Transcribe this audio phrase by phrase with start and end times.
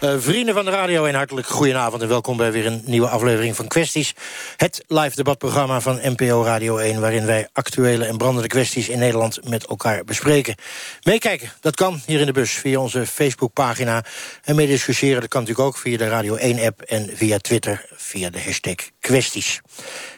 [0.00, 3.56] Uh, vrienden van de radio, een hartelijk goedenavond en welkom bij weer een nieuwe aflevering
[3.56, 4.14] van Kwesties.
[4.56, 9.48] Het live debatprogramma van NPO Radio 1, waarin wij actuele en brandende kwesties in Nederland
[9.48, 10.54] met elkaar bespreken.
[11.02, 14.04] Meekijken, dat kan hier in de bus via onze Facebookpagina.
[14.44, 18.42] En meediscussiëren, dat kan natuurlijk ook via de Radio 1-app en via Twitter via de
[18.42, 19.60] hashtag Kwesties.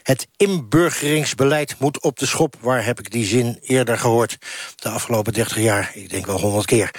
[0.03, 2.55] Het inburgeringsbeleid moet op de schop.
[2.61, 4.39] Waar heb ik die zin eerder gehoord?
[4.77, 6.91] De afgelopen 30 jaar, ik denk wel 100 keer.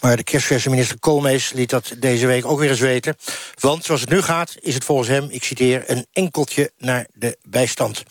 [0.00, 3.16] Maar de kerstverse minister Koolmees liet dat deze week ook weer eens weten.
[3.58, 5.84] Want zoals het nu gaat, is het volgens hem, ik citeer...
[5.86, 8.02] een enkeltje naar de bijstand.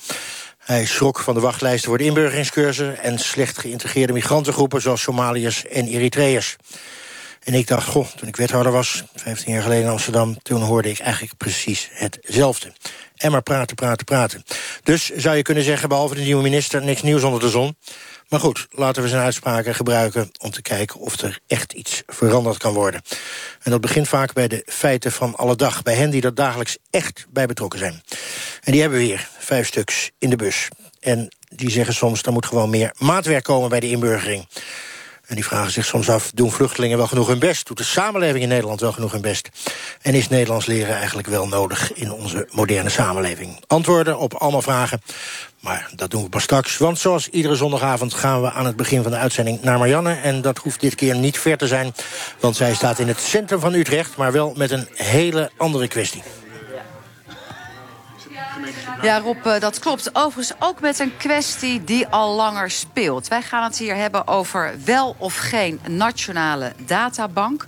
[0.57, 2.98] Hij schrok van de wachtlijsten voor de inburgeringscursus...
[2.98, 6.55] en slecht geïntegreerde migrantengroepen zoals Somaliërs en Eritreërs.
[7.43, 10.38] En ik dacht, goh, toen ik wethouder was, 15 jaar geleden in Amsterdam...
[10.41, 12.73] toen hoorde ik eigenlijk precies hetzelfde.
[13.15, 14.43] En maar praten, praten, praten.
[14.84, 16.84] Dus zou je kunnen zeggen, behalve de nieuwe minister...
[16.84, 17.76] niks nieuws onder de zon.
[18.29, 20.31] Maar goed, laten we zijn uitspraken gebruiken...
[20.40, 23.01] om te kijken of er echt iets veranderd kan worden.
[23.62, 25.81] En dat begint vaak bij de feiten van alle dag.
[25.81, 28.03] Bij hen die er dagelijks echt bij betrokken zijn.
[28.63, 30.68] En die hebben we vijf stuks, in de bus.
[30.99, 34.48] En die zeggen soms, er moet gewoon meer maatwerk komen bij de inburgering.
[35.27, 37.68] En die vragen zich soms af, doen vluchtelingen wel genoeg hun best?
[37.68, 39.49] Doet de samenleving in Nederland wel genoeg hun best?
[40.02, 43.63] En is Nederlands leren eigenlijk wel nodig in onze moderne samenleving?
[43.68, 45.02] Antwoorden op allemaal vragen,
[45.60, 46.77] maar dat doen we pas straks.
[46.77, 50.13] Want zoals iedere zondagavond gaan we aan het begin van de uitzending naar Marianne.
[50.13, 51.93] En dat hoeft dit keer niet ver te zijn,
[52.40, 54.18] want zij staat in het centrum van Utrecht...
[54.18, 56.24] maar wel met een hele andere kwestie.
[59.01, 60.15] Ja, Rob, eh, dat klopt.
[60.15, 63.27] Overigens ook met een kwestie die al langer speelt.
[63.27, 67.66] Wij gaan het hier hebben over wel of geen nationale databank.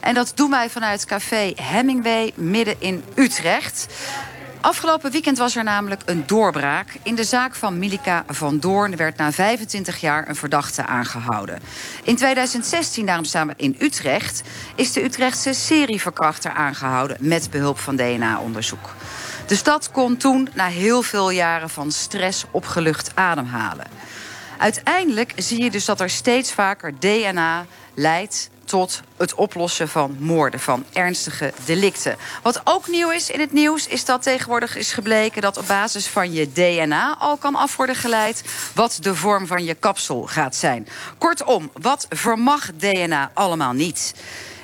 [0.00, 3.86] En dat doen wij vanuit café Hemingway midden in Utrecht.
[4.60, 6.88] Afgelopen weekend was er namelijk een doorbraak.
[7.02, 11.60] In de zaak van Milika van Doorn werd na 25 jaar een verdachte aangehouden.
[12.02, 14.42] In 2016, daarom staan we in Utrecht...
[14.74, 18.94] is de Utrechtse serieverkrachter aangehouden met behulp van DNA-onderzoek.
[19.50, 23.86] De stad kon toen na heel veel jaren van stress opgelucht ademhalen.
[24.58, 30.60] Uiteindelijk zie je dus dat er steeds vaker DNA leidt tot het oplossen van moorden,
[30.60, 32.16] van ernstige delicten.
[32.42, 35.42] Wat ook nieuw is in het nieuws, is dat tegenwoordig is gebleken...
[35.42, 38.44] dat op basis van je DNA al kan af worden geleid...
[38.74, 40.88] wat de vorm van je kapsel gaat zijn.
[41.18, 44.14] Kortom, wat vermag DNA allemaal niet?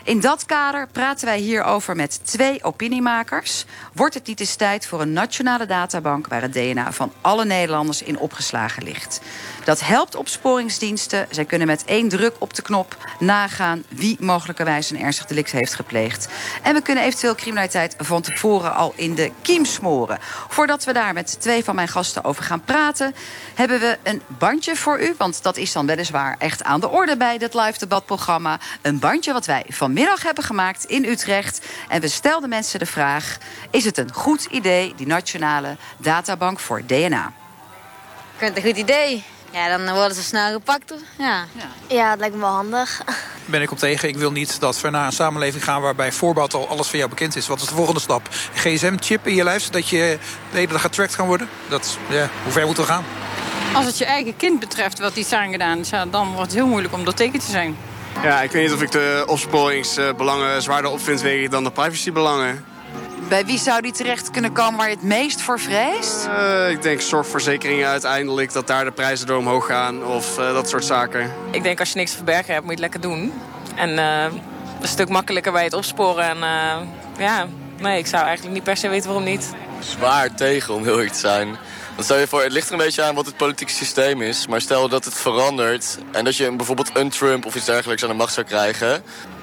[0.07, 3.65] In dat kader praten wij hierover met twee opiniemakers.
[3.93, 6.27] Wordt het niet eens tijd voor een nationale databank...
[6.27, 9.21] waar het DNA van alle Nederlanders in opgeslagen ligt?
[9.65, 11.27] Dat helpt opsporingsdiensten.
[11.31, 15.75] Zij kunnen met één druk op de knop nagaan wie mogelijkerwijs een ernstig delict heeft
[15.75, 16.29] gepleegd.
[16.63, 20.19] En we kunnen eventueel criminaliteit van tevoren al in de kiem smoren.
[20.49, 23.15] Voordat we daar met twee van mijn gasten over gaan praten,
[23.55, 25.15] hebben we een bandje voor u.
[25.19, 28.59] Want dat is dan weliswaar echt aan de orde bij dit live debatprogramma.
[28.83, 29.65] Een bandje wat wij
[29.97, 31.67] vanmiddag hebben gemaakt in Utrecht.
[31.89, 33.39] En we stelden mensen de vraag:
[33.71, 37.27] is het een goed idee, die nationale databank voor DNA?
[37.27, 39.25] Ik vind het een goed idee.
[39.51, 40.95] Ja, dan worden ze snel gepakt.
[41.19, 41.45] Ja.
[41.89, 43.03] ja, dat lijkt me wel handig.
[43.45, 44.09] Ben ik op tegen.
[44.09, 45.81] Ik wil niet dat we naar een samenleving gaan...
[45.81, 47.47] waarbij voorbaat al alles van jou bekend is.
[47.47, 48.29] Wat is de volgende stap?
[48.55, 50.19] GSM-chip in je lijf, zodat je
[50.51, 51.49] de hele dag getrackt kan worden?
[51.69, 53.05] Dat, ja, hoe ver moeten we gaan?
[53.75, 55.91] Als het je eigen kind betreft wat iets aangedaan is...
[56.11, 57.77] dan wordt het heel moeilijk om dat teken te zijn.
[58.23, 61.51] Ja, ik weet niet of ik de opsporingsbelangen zwaarder opvind...
[61.51, 62.65] dan de privacybelangen.
[63.29, 66.29] Bij wie zou die terecht kunnen komen waar je het meest voor vreest?
[66.29, 70.69] Uh, ik denk zorgverzekeringen uiteindelijk, dat daar de prijzen door omhoog gaan of uh, dat
[70.69, 71.33] soort zaken.
[71.51, 73.33] Ik denk als je niks te verbergen hebt, moet je het lekker doen.
[73.75, 74.41] En uh, dat is
[74.81, 76.25] een stuk makkelijker bij het opsporen.
[76.25, 76.39] En
[77.19, 77.47] ja,
[77.79, 79.55] nee, ik zou eigenlijk niet per se weten waarom niet.
[79.79, 81.57] Zwaar tegen, om heel eerlijk te zijn.
[81.99, 84.47] Stel je voor, het ligt er een beetje aan wat het politieke systeem is.
[84.47, 88.09] Maar stel dat het verandert en dat je bijvoorbeeld een Trump of iets dergelijks aan
[88.09, 89.03] de macht zou krijgen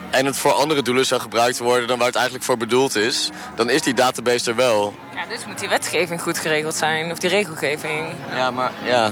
[0.09, 3.29] en het voor andere doelen zou gebruikt worden dan waar het eigenlijk voor bedoeld is,
[3.55, 4.95] dan is die database er wel.
[5.15, 8.07] Ja, dus moet die wetgeving goed geregeld zijn, of die regelgeving.
[8.35, 9.11] Ja, maar ja.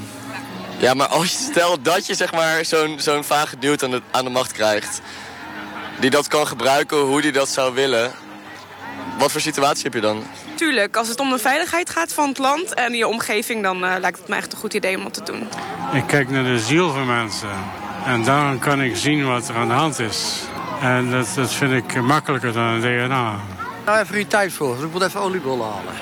[0.78, 4.02] Ja, maar als je stelt dat je zeg maar zo'n zo'n vage duwt aan de,
[4.12, 5.02] aan de macht krijgt,
[6.00, 8.12] die dat kan gebruiken hoe die dat zou willen,
[9.22, 10.24] wat voor situatie heb je dan?
[10.56, 13.64] Tuurlijk, als het om de veiligheid gaat van het land en je omgeving...
[13.64, 15.48] dan uh, lijkt het me echt een goed idee om dat te doen.
[15.94, 17.50] Ik kijk naar de ziel van mensen.
[18.06, 20.42] En daarom kan ik zien wat er aan de hand is.
[20.82, 23.40] En dat, dat vind ik makkelijker dan een DNA.
[23.86, 24.84] Nou, even geen tijd voor.
[24.84, 25.94] ik moet even oliebollen halen.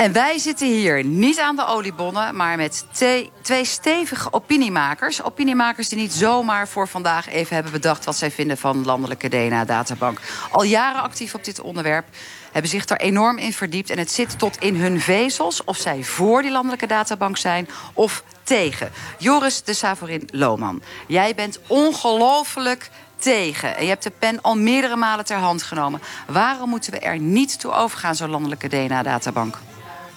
[0.00, 3.30] En wij zitten hier niet aan de oliebonnen, maar met twee,
[3.62, 5.22] stevige opiniemakers.
[5.22, 10.20] Opiniemakers die niet zomaar voor vandaag even hebben bedacht wat zij vinden van landelijke DNA-databank.
[10.50, 12.06] Al jaren actief op dit onderwerp
[12.52, 13.90] hebben zich er enorm in verdiept.
[13.90, 18.24] En het zit tot in hun vezels of zij voor die landelijke databank zijn of
[18.42, 18.90] tegen.
[19.18, 23.76] Joris de Savorin Lohman, jij bent ongelooflijk tegen.
[23.76, 26.00] En je hebt de pen al meerdere malen ter hand genomen.
[26.26, 29.58] Waarom moeten we er niet toe overgaan, zo'n landelijke DNA-databank?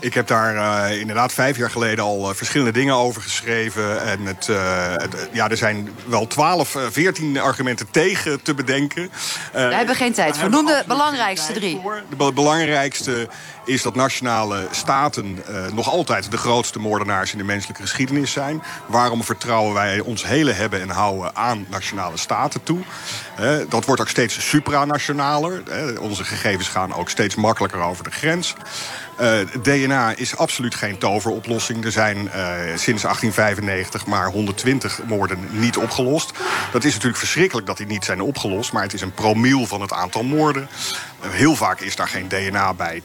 [0.04, 4.02] Ik heb daar uh, inderdaad vijf jaar geleden al uh, verschillende dingen over geschreven.
[4.02, 4.58] En het, uh,
[4.96, 9.12] het, ja, er zijn wel twaalf, veertien argumenten tegen te bedenken.
[9.54, 10.50] Wij hebben geen tijd voor.
[10.50, 11.82] Noem de belangrijkste drie.
[12.18, 13.28] De belangrijkste
[13.66, 18.64] is dat nationale staten nog altijd de grootste moordenaars in de menselijke geschiedenis zijn.
[18.86, 22.80] Waarom vertrouwen wij ons hele hebben en houden aan nationale staten toe?
[23.70, 25.64] dat wordt ook steeds supranationaler.
[26.00, 28.56] onze gegevens gaan ook steeds makkelijker over de grens.
[29.22, 31.86] Uh, DNA is absoluut geen toveroplossing.
[31.86, 32.32] Er zijn uh,
[32.76, 36.32] sinds 1895 maar 120 moorden niet opgelost.
[36.72, 38.72] Dat is natuurlijk verschrikkelijk dat die niet zijn opgelost...
[38.72, 40.68] maar het is een promiel van het aantal moorden.
[41.24, 43.02] Uh, heel vaak is daar geen DNA bij,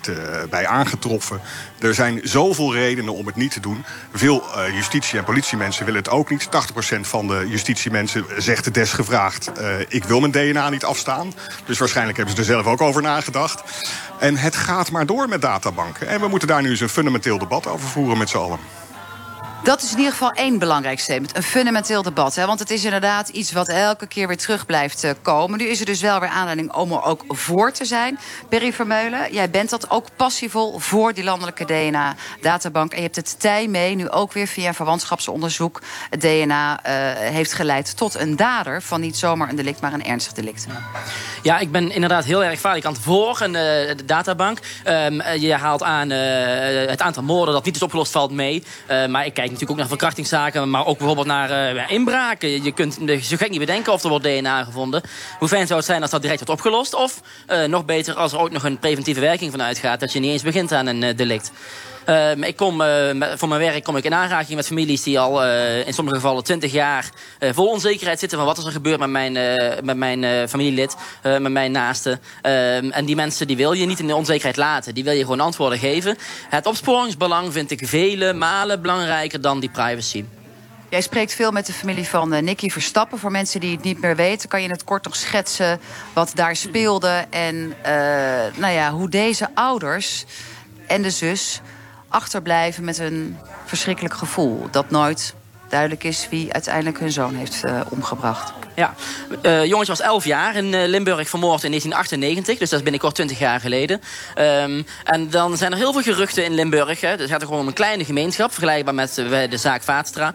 [0.50, 1.40] bij aangetroffen.
[1.78, 3.84] Er zijn zoveel redenen om het niet te doen.
[4.12, 6.48] Veel justitie- en politiemensen willen het ook niet.
[6.50, 9.50] 80% van de justitiemensen zegt desgevraagd...
[9.88, 11.32] ik wil mijn DNA niet afstaan.
[11.64, 13.62] Dus waarschijnlijk hebben ze er zelf ook over nagedacht.
[14.18, 16.08] En het gaat maar door met databanken.
[16.08, 18.58] En we moeten daar nu eens een fundamenteel debat over voeren met z'n allen.
[19.62, 21.36] Dat is in ieder geval één belangrijk statement.
[21.36, 22.34] Een fundamenteel debat.
[22.34, 22.46] Hè?
[22.46, 25.58] Want het is inderdaad iets wat elke keer weer terug blijft uh, komen.
[25.58, 28.18] Nu is er dus wel weer aanleiding om er ook voor te zijn.
[28.48, 32.90] Perry Vermeulen, jij bent dat ook passievol voor die landelijke DNA-databank.
[32.90, 35.82] En je hebt het tij mee, nu ook weer via verwantschapsonderzoek.
[36.10, 40.04] Het DNA uh, heeft geleid tot een dader van niet zomaar een delict, maar een
[40.04, 40.66] ernstig delict.
[41.42, 44.58] Ja, ik ben inderdaad heel erg valikant voor een uh, databank.
[44.84, 48.62] Um, je haalt aan het aantal moorden dat niet is opgelost valt mee.
[49.08, 52.62] maar ik kijk natuurlijk ook naar verkrachtingszaken, maar ook bijvoorbeeld naar uh, inbraken.
[52.62, 55.02] Je kunt zo gek niet bedenken of er wordt DNA gevonden.
[55.38, 56.94] Hoe fijn zou het zijn als dat direct wordt opgelost?
[56.94, 60.20] Of uh, nog beter als er ook nog een preventieve werking van uitgaat, dat je
[60.20, 61.52] niet eens begint aan een uh, delict.
[62.08, 62.86] Uh, ik kom, uh,
[63.36, 66.44] voor mijn werk kom ik in aanraking met families die al uh, in sommige gevallen
[66.44, 67.10] 20 jaar
[67.40, 69.32] vol onzekerheid zitten van wat is er gebeurd met mijn,
[69.84, 72.18] met mijn familielid, met mijn naaste.
[72.42, 74.94] Ehm, en die mensen die wil je niet in de onzekerheid laten.
[74.94, 76.16] Die wil je gewoon antwoorden geven.
[76.48, 80.24] Het opsporingsbelang vind ik vele malen belangrijker dan die privacy.
[80.88, 83.18] Jij spreekt veel met de familie van uh, Nicky Verstappen.
[83.18, 85.80] Voor mensen die het niet meer weten, kan je het kort nog schetsen
[86.12, 87.26] wat daar speelde.
[87.30, 87.74] En
[88.56, 90.24] nou ja, hoe deze ouders
[90.86, 91.60] en de zus
[92.08, 94.68] achterblijven met een verschrikkelijk gevoel.
[94.70, 95.34] Dat nooit
[95.68, 98.52] duidelijk is wie uiteindelijk hun zoon heeft uh, omgebracht.
[98.74, 98.94] Ja,
[99.42, 102.58] uh, jongetje was 11 jaar in uh, Limburg vermoord in 1998.
[102.58, 104.00] Dus dat is binnenkort 20 jaar geleden.
[104.38, 107.00] Um, en dan zijn er heel veel geruchten in Limburg.
[107.00, 107.08] Hè.
[107.08, 108.52] Het gaat gewoon om een kleine gemeenschap.
[108.52, 110.34] Vergelijkbaar met de zaak Vaatstra.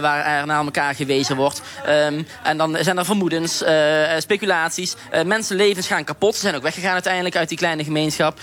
[0.00, 1.62] waar er naar elkaar gewezen wordt.
[1.88, 3.64] Um, en dan zijn er vermoedens,
[4.18, 4.94] speculaties.
[5.24, 6.34] mensenlevens gaan kapot.
[6.34, 8.38] Ze zijn ook weggegaan uiteindelijk uit die kleine gemeenschap.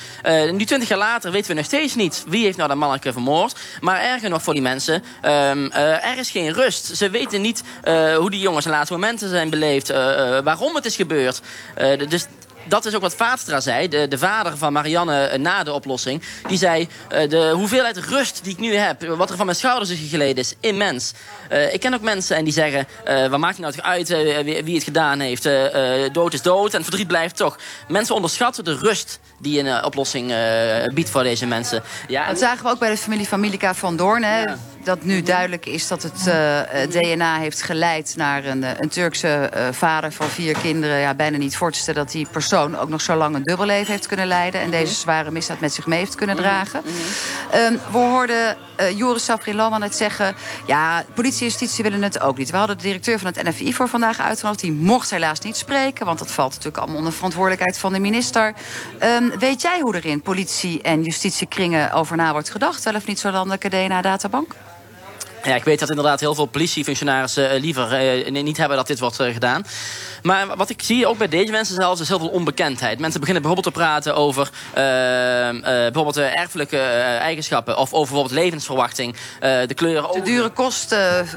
[0.51, 3.59] nu 20 jaar later weten we nog steeds niet wie heeft nou dat manneke vermoord.
[3.79, 5.03] Maar erger nog voor die mensen.
[5.25, 5.71] Um,
[6.19, 6.97] is geen rust.
[6.97, 7.63] Ze weten niet
[8.17, 11.41] hoe die jongens de laatste momenten zijn beleefd, uh, uh, waarom het is gebeurd.
[12.09, 12.25] Dus
[12.69, 16.21] dat is ook wat Vaatstra zei, de, de vader van Marianne na de oplossing.
[16.47, 19.89] Die zei, uh, de hoeveelheid rust die ik nu heb, wat er van mijn schouders
[19.89, 21.13] is geleden, is immens.
[21.51, 24.07] Uh, ik ken ook mensen en die zeggen, uh, wat maakt het nou uit
[24.43, 25.47] wie, wie, het gedaan heeft?
[26.11, 27.57] dood is dood en verdriet blijft toch.
[27.87, 30.33] Mensen onderschatten de rust die een oplossing
[30.93, 31.83] biedt voor deze mensen.
[32.07, 34.23] Ja, dat zagen we ook bij de familie van Milika van Doorn.
[34.23, 34.41] Hè?
[34.41, 34.57] Ja.
[34.89, 36.23] Dat nu duidelijk is dat het
[36.91, 40.97] DNA heeft geleid naar een, een Turkse vader van vier kinderen.
[40.97, 43.91] Ja, bijna niet voor te stellen dat die persoon ook nog zo lang een dubbelleven
[43.91, 44.61] heeft kunnen leiden...
[44.61, 46.81] en deze zware misdaad met zich mee heeft kunnen dragen.
[47.55, 50.35] Um, we hoorden uh, Joris Safri-Loman het zeggen...
[50.65, 52.49] ja, politie en justitie willen het ook niet.
[52.49, 54.61] We hadden de directeur van het NFI voor vandaag uitgenodigd.
[54.61, 58.53] Die mocht helaas niet spreken, want dat valt natuurlijk allemaal onder verantwoordelijkheid van de minister.
[59.03, 62.83] Um, weet jij hoe er in politie- en justitiekringen over na wordt gedacht?
[62.83, 64.55] Wel of niet zo'n landelijke DNA-databank?
[65.43, 68.99] Ja, ik weet dat inderdaad heel veel politiefunctionarissen uh, liever uh, niet hebben dat dit
[68.99, 69.65] wordt uh, gedaan.
[70.21, 72.99] Maar wat ik zie, ook bij deze mensen zelfs, is heel veel onbekendheid.
[72.99, 74.49] Mensen beginnen bijvoorbeeld te praten over
[75.63, 76.79] bijvoorbeeld erfelijke
[77.19, 77.77] eigenschappen...
[77.77, 80.11] of over bijvoorbeeld levensverwachting, de kleuren...
[80.13, 81.27] De dure kosten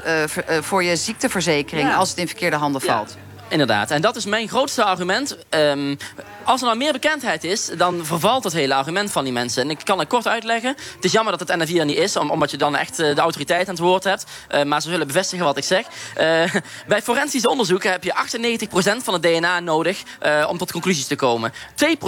[0.61, 1.95] voor je ziekteverzekering ja.
[1.95, 3.15] als het in verkeerde handen valt.
[3.17, 3.32] Ja.
[3.53, 5.37] Inderdaad, en dat is mijn grootste argument.
[5.49, 5.95] Ehm,
[6.43, 9.63] als er nou meer bekendheid is, dan vervalt het hele argument van die mensen.
[9.63, 10.75] En ik kan het kort uitleggen.
[10.95, 13.67] Het is jammer dat het NFI er niet is, omdat je dan echt de autoriteit
[13.67, 14.25] aan het woord hebt.
[14.65, 15.85] maar ze zullen bevestigen wat ik zeg.
[16.87, 18.13] bij forensisch onderzoek heb je
[18.67, 18.67] 98%
[19.03, 20.03] van het DNA nodig
[20.47, 21.53] om tot conclusies te komen.
[21.53, 21.55] 2%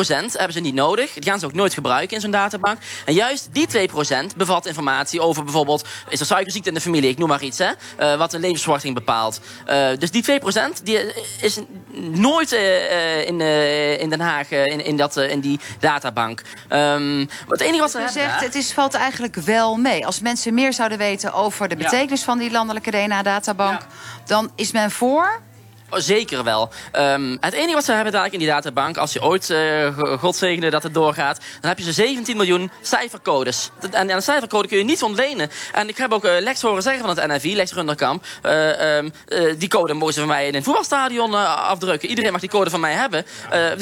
[0.07, 1.13] hebben ze niet nodig.
[1.13, 2.77] Die gaan ze ook nooit gebruiken in zo'n databank.
[3.05, 5.87] En juist die 2% bevat informatie over bijvoorbeeld...
[6.09, 9.39] is er suikerziekte in de familie, ik noem maar iets, hè, wat een levensverwachting bepaalt.
[9.99, 10.99] Dus die 2% die
[11.41, 11.59] is
[11.93, 13.41] nooit uh, in,
[13.99, 16.41] in Den Haag in, in, dat, in die databank.
[16.69, 18.21] Um, het enige wat ze hebben...
[18.21, 20.05] zegt, het is, valt eigenlijk wel mee.
[20.05, 23.81] Als mensen meer zouden weten over de betekenis van die landelijke DNA-databank...
[24.25, 25.41] dan is men voor
[25.95, 26.69] Oh, zeker wel.
[26.93, 28.97] Um, het enige wat ze hebben dadelijk in die databank...
[28.97, 31.39] als je ooit, uh, God zegene dat het doorgaat...
[31.61, 33.69] dan heb je ze 17 miljoen cijfercodes.
[33.91, 35.49] En, een cijfercode kun je niet ontlenen.
[35.73, 38.25] En ik heb ook uh, Lex horen zeggen van het NFI, Lex Runderkamp...
[38.45, 39.11] Uh, um,
[39.57, 42.09] die code mogen ze van mij in een voetbalstadion afdrukken.
[42.09, 43.25] Iedereen mag die code van mij hebben.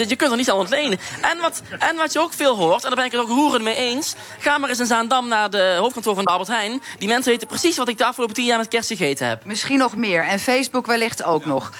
[0.07, 0.99] je kunt er niet aan ontlenen.
[1.21, 3.63] En wat, en wat je ook veel hoort, en daar ben ik het ook roerend
[3.63, 4.15] mee eens...
[4.39, 6.81] ga maar eens in Zaandam naar de hoofdkantoor van de Albert Heijn.
[6.97, 9.45] Die mensen weten precies wat ik de afgelopen 10 jaar met kerst gegeten heb.
[9.45, 10.23] Misschien nog meer.
[10.23, 11.71] En Facebook wellicht ook nog.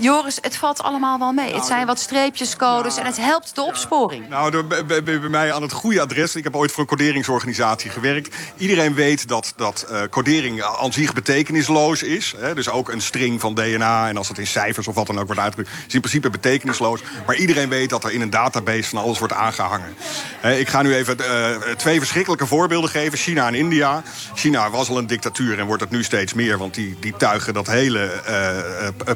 [0.00, 1.44] Joris, het valt allemaal wel mee.
[1.44, 4.28] het nou, zijn wat streepjes, codes en het helpt de opsporing.
[4.28, 6.36] Nou, bij, bij, mij aan het goede adres.
[6.36, 8.36] Ik heb ooit voor een coderingsorganisatie gewerkt.
[8.56, 12.34] Iedereen weet dat, dat uh, codering aan zich betekenisloos is.
[12.36, 12.54] Hè?
[12.54, 15.26] Dus ook een string van DNA en als het in cijfers of wat dan ook
[15.26, 15.76] wordt uitgedrukt...
[15.86, 17.00] is in principe betekenisloos.
[17.26, 19.94] Maar iedereen weet dat er in een database van alles wordt aangehangen.
[20.42, 23.18] ik ga nu even uh, twee verschrikkelijke voorbeelden geven.
[23.18, 24.02] China en India.
[24.34, 26.58] China was al een dictatuur en wordt het nu steeds meer...
[26.58, 29.14] want die, die tuigen dat hele uh,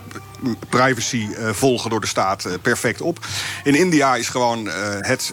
[0.69, 3.19] privacy uh, volgen door de staat uh, perfect op.
[3.65, 5.33] In India is gewoon uh, het,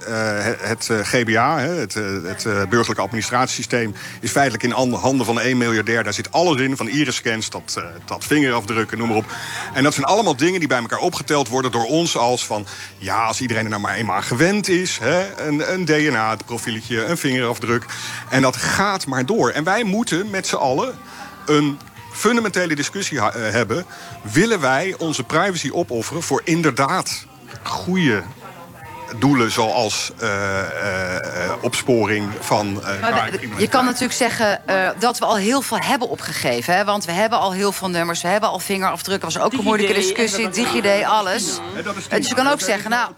[0.60, 3.96] het GBA, het, het burgerlijke administratiesysteem...
[4.22, 6.04] is feitelijk in handen van één miljardair.
[6.04, 9.32] Daar zit alles in, van iris-scans tot, tot vingerafdrukken, noem maar op.
[9.74, 12.66] En dat zijn allemaal dingen die bij elkaar opgeteld worden door ons als van...
[12.98, 17.86] ja, als iedereen er nou maar eenmaal gewend is, hè, een, een DNA-profieletje, een vingerafdruk...
[18.30, 19.50] en dat gaat maar door.
[19.50, 20.98] En wij moeten met z'n allen
[21.46, 21.80] een
[22.20, 23.86] fundamentele discussie uh, hebben.
[24.22, 27.26] Willen wij onze privacy opofferen voor inderdaad
[27.64, 28.24] goede
[29.18, 32.84] doelen zoals uh, uh, opsporing van.
[33.58, 34.62] je kan natuurlijk zeggen
[35.00, 36.76] dat we al heel veel hebben opgegeven.
[36.76, 36.84] Hè?
[36.84, 39.34] Want we hebben al heel veel nummers, we hebben al vingerafdrukken.
[39.34, 40.50] was ook een moeilijke discussie.
[40.50, 41.60] DigiD, alles.
[42.10, 43.12] dus je kan ook zeggen, nou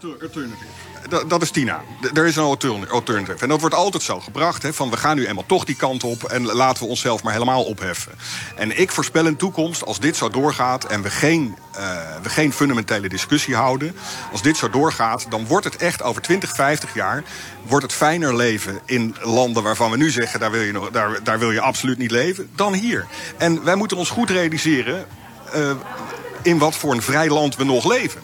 [1.26, 1.82] dat is Tina.
[2.14, 2.42] Er is een
[2.88, 3.42] alternative.
[3.42, 4.62] En dat wordt altijd zo gebracht.
[4.62, 6.24] Hè, van we gaan nu eenmaal toch die kant op...
[6.24, 8.12] en laten we onszelf maar helemaal opheffen.
[8.56, 10.84] En ik voorspel een toekomst, als dit zo doorgaat...
[10.84, 11.80] en we geen, uh,
[12.22, 13.96] we geen fundamentele discussie houden...
[14.32, 17.24] als dit zo doorgaat, dan wordt het echt over 20, 50 jaar...
[17.66, 20.40] wordt het fijner leven in landen waarvan we nu zeggen...
[20.40, 23.06] daar wil je, daar, daar wil je absoluut niet leven, dan hier.
[23.36, 25.06] En wij moeten ons goed realiseren...
[25.56, 25.70] Uh,
[26.42, 28.20] in wat voor een vrij land we nog leven.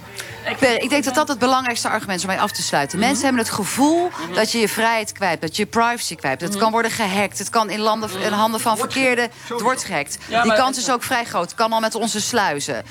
[0.79, 2.99] Ik denk dat dat het belangrijkste argument is om mij af te sluiten.
[2.99, 6.41] Mensen hebben het gevoel dat je je vrijheid kwijt, dat je je privacy kwijt.
[6.41, 7.39] Het kan worden gehackt.
[7.39, 9.29] Het kan in, landen, in handen van verkeerde...
[9.47, 10.19] Het wordt gehackt.
[10.43, 11.45] Die kans is ook vrij groot.
[11.45, 12.85] Het kan al met onze sluizen.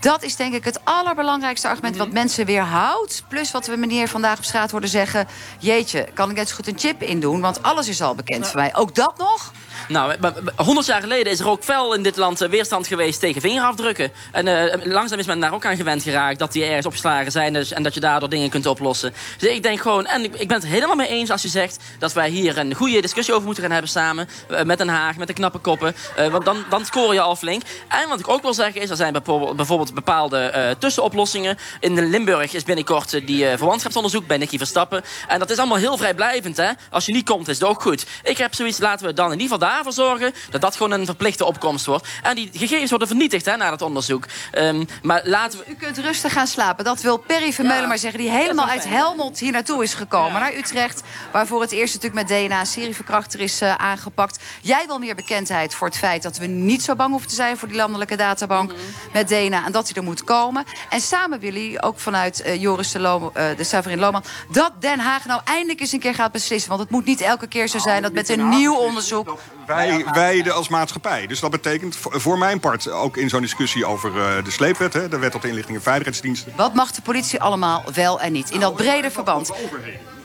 [0.00, 3.24] Dat is denk ik het allerbelangrijkste argument wat mensen weerhoudt.
[3.28, 5.28] Plus wat we meneer vandaag op straat hoorden zeggen...
[5.58, 7.40] jeetje, kan ik net zo goed een chip indoen?
[7.40, 8.74] Want alles is al bekend voor mij.
[8.74, 9.52] Ook dat nog?
[9.90, 10.14] Nou,
[10.56, 14.12] 100 jaar geleden is er ook fel in dit land eh, weerstand geweest tegen vingerafdrukken.
[14.32, 17.52] En uh, langzaam is men daar ook aan gewend geraakt dat die ergens opgeslagen zijn
[17.52, 19.14] dus, en dat je daardoor dingen kunt oplossen.
[19.38, 22.12] Dus ik denk gewoon, en ik, ben het helemaal mee eens als je zegt dat
[22.12, 24.28] wij hier een goede discussie over moeten gaan hebben samen.
[24.50, 25.94] Uh, met Den Haag, met de knappe koppen.
[26.30, 27.62] want dan, dan scoor je al flink.
[27.88, 31.58] En wat ik ook wil zeggen is, er zijn bijvoorbeeld, bijvoorbeeld bepaalde tussenoplossingen.
[31.80, 35.02] In Limburg is binnenkort die verwantschapsonderzoek bij Nicky Verstappen.
[35.28, 36.70] En dat is allemaal heel vrijblijvend, hè.
[36.90, 38.06] Als je niet komt, is het ook goed.
[38.22, 40.92] Ik heb zoiets, laten we dan in ieder geval daar daarvoor zorgen dat dat gewoon
[40.92, 42.08] een verplichte opkomst wordt.
[42.22, 44.24] En die gegevens worden vernietigd hè, na dat onderzoek.
[44.54, 45.64] Um, maar laten we...
[45.70, 46.84] U kunt rustig gaan slapen.
[46.84, 50.40] Dat wil Perry Vermeulen maar zeggen, die helemaal uit Helmond hier naartoe is gekomen.
[50.40, 54.38] Naar Utrecht, waarvoor het eerst natuurlijk met DNA serieverkrachter is uh, aangepakt.
[54.62, 57.56] Jij wil meer bekendheid voor het feit dat we niet zo bang hoeven te zijn
[57.56, 58.80] voor die landelijke databank mhm.
[59.12, 59.64] met DNA.
[59.64, 60.64] En dat die er moet komen.
[60.90, 64.24] En samen willen jullie ook vanuit uh, Joris de, uh, de Savarin Lohman...
[64.50, 66.68] dat Den Haag nou eindelijk eens een keer gaat beslissen.
[66.68, 69.38] Want het moet niet elke keer zo zijn dat met een nieuw onderzoek
[69.74, 71.26] wij, wij de als maatschappij.
[71.26, 74.92] Dus dat betekent voor mijn part ook in zo'n discussie over uh, de sleepwet...
[74.92, 76.52] Hè, de wet op de inlichting en veiligheidsdiensten.
[76.56, 78.50] Wat mag de politie allemaal wel en niet?
[78.50, 79.50] In dat brede verband.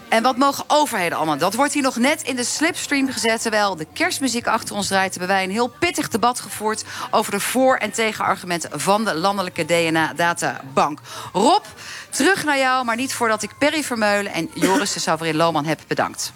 [0.10, 1.38] En wat mogen overheden allemaal?
[1.38, 3.42] Dat wordt hier nog net in de slipstream gezet.
[3.42, 5.10] Terwijl de kerstmuziek achter ons draait...
[5.10, 6.84] hebben wij een heel pittig debat gevoerd...
[7.12, 11.00] over de voor- en tegenargumenten van de landelijke DNA-databank.
[11.34, 11.64] Rob,
[12.10, 14.34] terug naar jou, maar niet voordat ik Perry Vermeulen...
[14.34, 16.34] en Joris de Sauverin Lohman heb bedankt.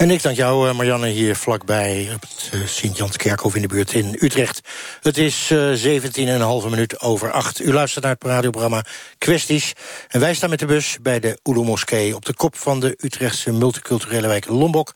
[0.00, 3.92] En ik dank jou, eh, Marianne, hier vlakbij op het uh, Sint-Janskerkhof in de buurt
[3.92, 4.60] in Utrecht.
[5.00, 7.60] Het is uh, 17 en een halve minuut over acht.
[7.60, 8.84] U luistert naar het radioprogramma
[9.18, 9.72] Kwesties.
[10.08, 12.14] En wij staan met de bus bij de Oelo Moskee...
[12.14, 14.94] op de kop van de Utrechtse multiculturele wijk Lombok.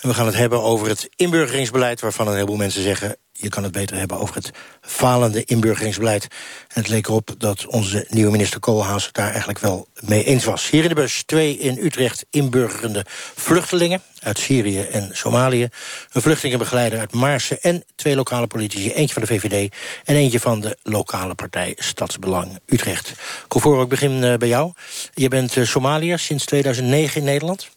[0.00, 2.00] En we gaan het hebben over het inburgeringsbeleid...
[2.00, 6.22] waarvan een heleboel mensen zeggen je kan het beter hebben over het falende inburgeringsbeleid.
[6.68, 10.44] En het leek erop dat onze nieuwe minister Koolhaas het daar eigenlijk wel mee eens
[10.44, 10.70] was.
[10.70, 15.68] Hier in de bus twee in Utrecht inburgerende vluchtelingen uit Syrië en Somalië.
[16.12, 18.92] Een vluchtelingenbegeleider uit Maarsen en twee lokale politici.
[18.92, 19.74] Eentje van de VVD
[20.04, 23.12] en eentje van de lokale partij Stadsbelang Utrecht.
[23.48, 24.72] Kofor, ik begin eh, bij jou.
[25.14, 27.68] Je bent uh, Somaliër sinds 2009 in Nederland.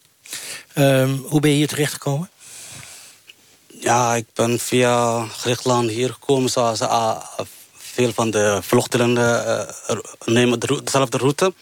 [0.74, 2.30] Um, hoe ben je hier terechtgekomen?
[3.80, 6.50] Ja, ik ben via Griekenland hier gekomen.
[6.50, 7.16] Zoals uh,
[7.76, 11.52] veel van de vluchtelingen uh, nemen de, dezelfde route.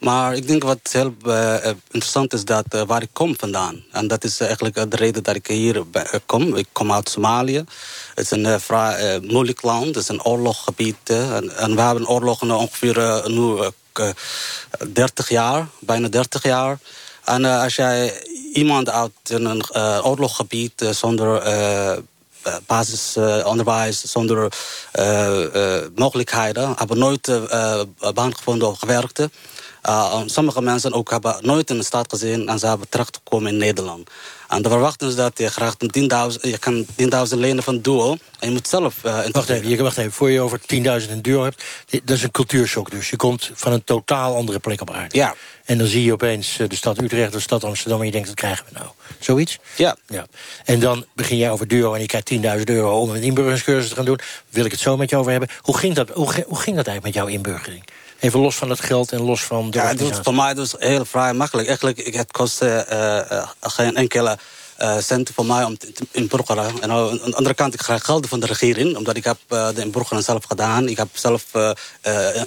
[0.00, 3.84] Maar ik denk wat heel uh, interessant is dat uh, waar ik kom vandaan.
[3.90, 5.82] En dat is eigenlijk de reden dat ik hier
[6.26, 6.56] kom.
[6.56, 7.64] Ik kom uit Somalië.
[8.14, 8.60] Het is een
[9.26, 9.86] moeilijk land.
[9.86, 10.96] Het is een oorlogsgebied.
[11.04, 13.70] En, en, we hebben oorlogen ongeveer nu
[14.92, 16.78] 30 jaar, bijna 30 jaar.
[17.24, 21.42] En als jij iemand uit een uh, oorlogsgebied uh, zonder
[22.66, 24.52] basisonderwijs, zonder
[25.94, 27.30] mogelijkheden, hebben nooit
[28.14, 29.26] baan gevonden of gewerkt.
[30.26, 34.10] sommige mensen ook hebben nooit in de stad gezien en ze hebben terechtgekomen in Nederland.
[34.56, 36.86] En de verwachting is dat je graag 10.000, je kan
[37.30, 38.10] 10.000 lenen van Duo.
[38.10, 38.96] En je moet zelf...
[39.04, 41.64] Uh, wacht even, je, wacht even, voor je over 10.000 in Duo hebt...
[42.04, 43.10] dat is een cultuurshock dus.
[43.10, 45.18] Je komt van een totaal andere plek op aarde.
[45.18, 45.34] Ja.
[45.64, 48.00] En dan zie je opeens de stad Utrecht, de stad Amsterdam...
[48.00, 48.90] en je denkt, dat krijgen we nou.
[49.18, 49.58] Zoiets?
[49.76, 49.96] Ja.
[50.06, 50.26] ja.
[50.64, 53.00] En dan begin jij over Duo en je krijgt 10.000 euro...
[53.00, 54.18] om een inburgeringscursus te gaan doen.
[54.48, 55.48] Wil ik het zo met je over hebben.
[55.60, 57.84] Hoe ging dat, hoe, hoe ging dat eigenlijk met jouw inburgering?
[58.22, 61.04] Even los van het geld en los van de Ja, dus voor mij dus heel
[61.04, 61.68] vrij makkelijk.
[61.68, 64.38] Eigenlijk, het kost uh, uh, geen enkele
[64.98, 66.64] centen voor mij om te inburgeren.
[66.80, 68.96] En aan de andere kant, ik krijg geld van de regering...
[68.96, 70.88] omdat ik heb de inburgering zelf gedaan.
[70.88, 71.70] Ik heb zelf uh,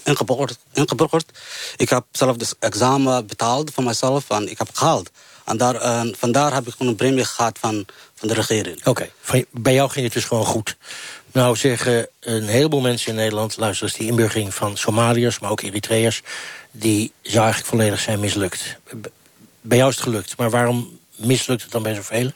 [0.04, 1.32] ingeburgerd, ingeburgerd.
[1.78, 5.10] Ik heb zelf dus examen betaald voor mezelf en ik heb gehaald.
[5.46, 8.86] En daar, vandaar heb ik gewoon een premie gehad van, van de regering.
[8.86, 9.46] Oké, okay.
[9.52, 10.76] bij jou ging het dus gewoon goed.
[11.36, 13.58] Nou zeggen een heleboel mensen in Nederland...
[13.58, 16.22] luister eens, die inburgering van Somaliërs, maar ook Eritreërs...
[16.72, 18.78] die zou eigenlijk volledig zijn mislukt.
[19.62, 22.32] Bij jou is het gelukt, maar waarom mislukt het dan bij zoveel?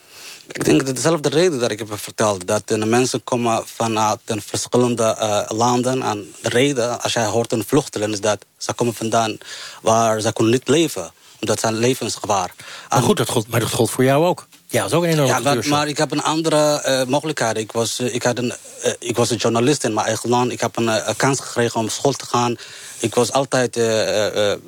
[0.46, 2.46] Ik denk dat dezelfde reden dat ik heb verteld.
[2.46, 6.02] Dat de mensen komen vanuit de verschillende uh, landen.
[6.02, 9.38] En de reden, als jij hoort een vluchteling, is dat ze komen vandaan
[9.82, 11.12] waar ze kunnen niet leven.
[11.40, 12.54] Omdat zijn levensgevaar.
[12.88, 14.46] Maar goed, dat gold, maar dat gold voor jou ook.
[14.70, 17.56] Ja, dat is ook een enorme ja, maar, maar ik heb een andere uh, mogelijkheid.
[17.56, 18.52] Ik was, uh, ik, had een,
[18.84, 20.52] uh, ik was een journalist in mijn eigen land.
[20.52, 22.56] Ik heb een kans gekregen om school te gaan.
[23.00, 23.80] Ik was altijd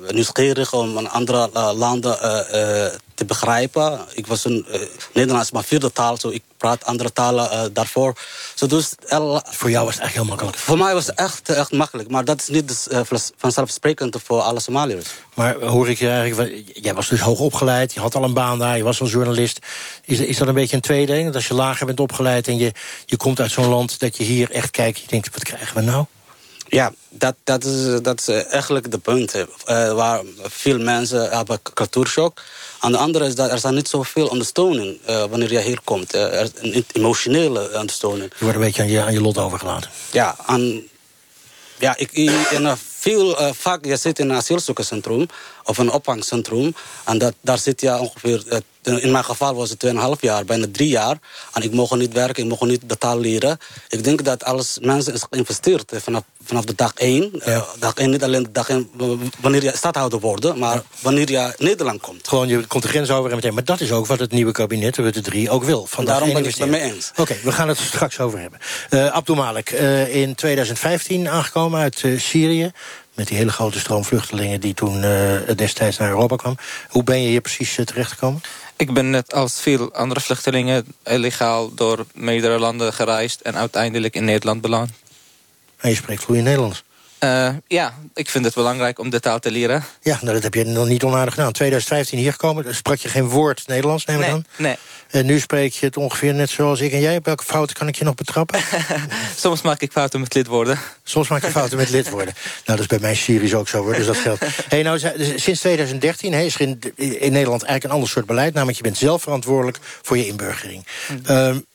[0.07, 2.17] nieuwsgierig om in andere landen
[3.13, 3.99] te begrijpen.
[4.13, 4.65] Ik was een
[5.13, 8.13] Nederlands maar vierde taal, zo ik praat andere talen daarvoor.
[8.55, 8.93] So, dus,
[9.43, 10.57] voor jou was het echt heel makkelijk?
[10.57, 12.09] Voor mij was het echt, echt makkelijk.
[12.09, 12.87] Maar dat is niet dus,
[13.37, 15.09] vanzelfsprekend voor alle Somaliërs.
[15.33, 16.71] Maar hoor ik je eigenlijk...
[16.73, 19.59] Jij was dus hoog opgeleid, je had al een baan daar, je was al journalist...
[20.05, 22.71] Is, is dat een beetje een tweede Dat als je lager bent opgeleid en je,
[23.05, 23.99] je komt uit zo'n land...
[23.99, 26.05] dat je hier echt kijkt je denkt, wat krijgen we nou?
[26.73, 29.35] Ja, dat, dat, is, dat is eigenlijk de punt.
[29.35, 29.45] Uh,
[29.93, 32.41] waar veel mensen hebben cultuurshock.
[32.79, 36.15] Aan de andere is dat er zijn niet zoveel ondersteuning uh, wanneer je hier komt.
[36.15, 38.31] Uh, er een emotionele ondersteuning.
[38.37, 39.89] Je wordt een beetje aan je, aan je lot overgelaten.
[40.11, 40.89] Ja, en,
[41.79, 45.27] ja ik, in, veel, vaak je zit in een asielzoekerscentrum
[45.65, 46.75] of een opvangcentrum.
[47.05, 50.89] En dat, daar zit je ongeveer, in mijn geval was het 2,5 jaar, bijna drie
[50.89, 51.17] jaar.
[51.53, 53.57] En ik mocht niet werken, ik mocht niet de taal leren.
[53.89, 57.29] Ik denk dat alles mensen is geïnvesteerd vanaf, vanaf de dag 1.
[57.33, 57.51] Ja.
[57.51, 58.89] Uh, dag 1 niet alleen de dag 1
[59.39, 60.83] wanneer je stadhouder wordt, maar ja.
[60.99, 62.27] wanneer je Nederland komt.
[62.27, 63.53] Gewoon, je komt de grens over en meteen.
[63.53, 65.85] Maar dat is ook wat het nieuwe kabinet, Rutte 3, ook wil.
[65.85, 67.09] Van Daarom ben ik het mee eens.
[67.11, 68.59] Oké, okay, we gaan het straks over hebben.
[68.89, 69.71] Uh, Abdul Malik,
[70.09, 72.71] in 2015 aangekomen uit Syrië
[73.13, 76.57] met die hele grote stroom vluchtelingen die toen uh, destijds naar Europa kwam.
[76.89, 78.41] Hoe ben je hier precies uh, terechtgekomen?
[78.75, 83.41] Ik ben net als veel andere vluchtelingen illegaal door meerdere landen gereisd...
[83.41, 84.89] en uiteindelijk in Nederland beland.
[85.77, 86.83] En je spreekt vloeiend Nederlands?
[87.23, 89.83] Uh, ja, ik vind het belangrijk om de taal te leren.
[90.01, 91.51] Ja, nou, dat heb je nog niet onaardig gedaan.
[91.51, 94.45] 2015 hier gekomen, sprak je geen woord Nederlands, neem ik nee, aan?
[94.57, 94.75] Nee.
[95.09, 97.17] En nu spreek je het ongeveer net zoals ik en jij.
[97.17, 98.59] Op welke fouten kan ik je nog betrappen?
[99.35, 100.79] Soms maak ik fouten met lidwoorden.
[101.03, 102.33] Soms maak je fouten met lidwoorden.
[102.35, 104.45] Nou, dat is bij mij Syrisch ook zo, hoor, dus dat geldt.
[104.67, 104.99] Hey, nou,
[105.35, 108.53] sinds 2013 hey, is er in, in, Nederland eigenlijk een ander soort beleid.
[108.53, 110.85] Namelijk, je bent zelf verantwoordelijk voor je inburgering.
[111.07, 111.35] Mm.
[111.35, 111.65] Um,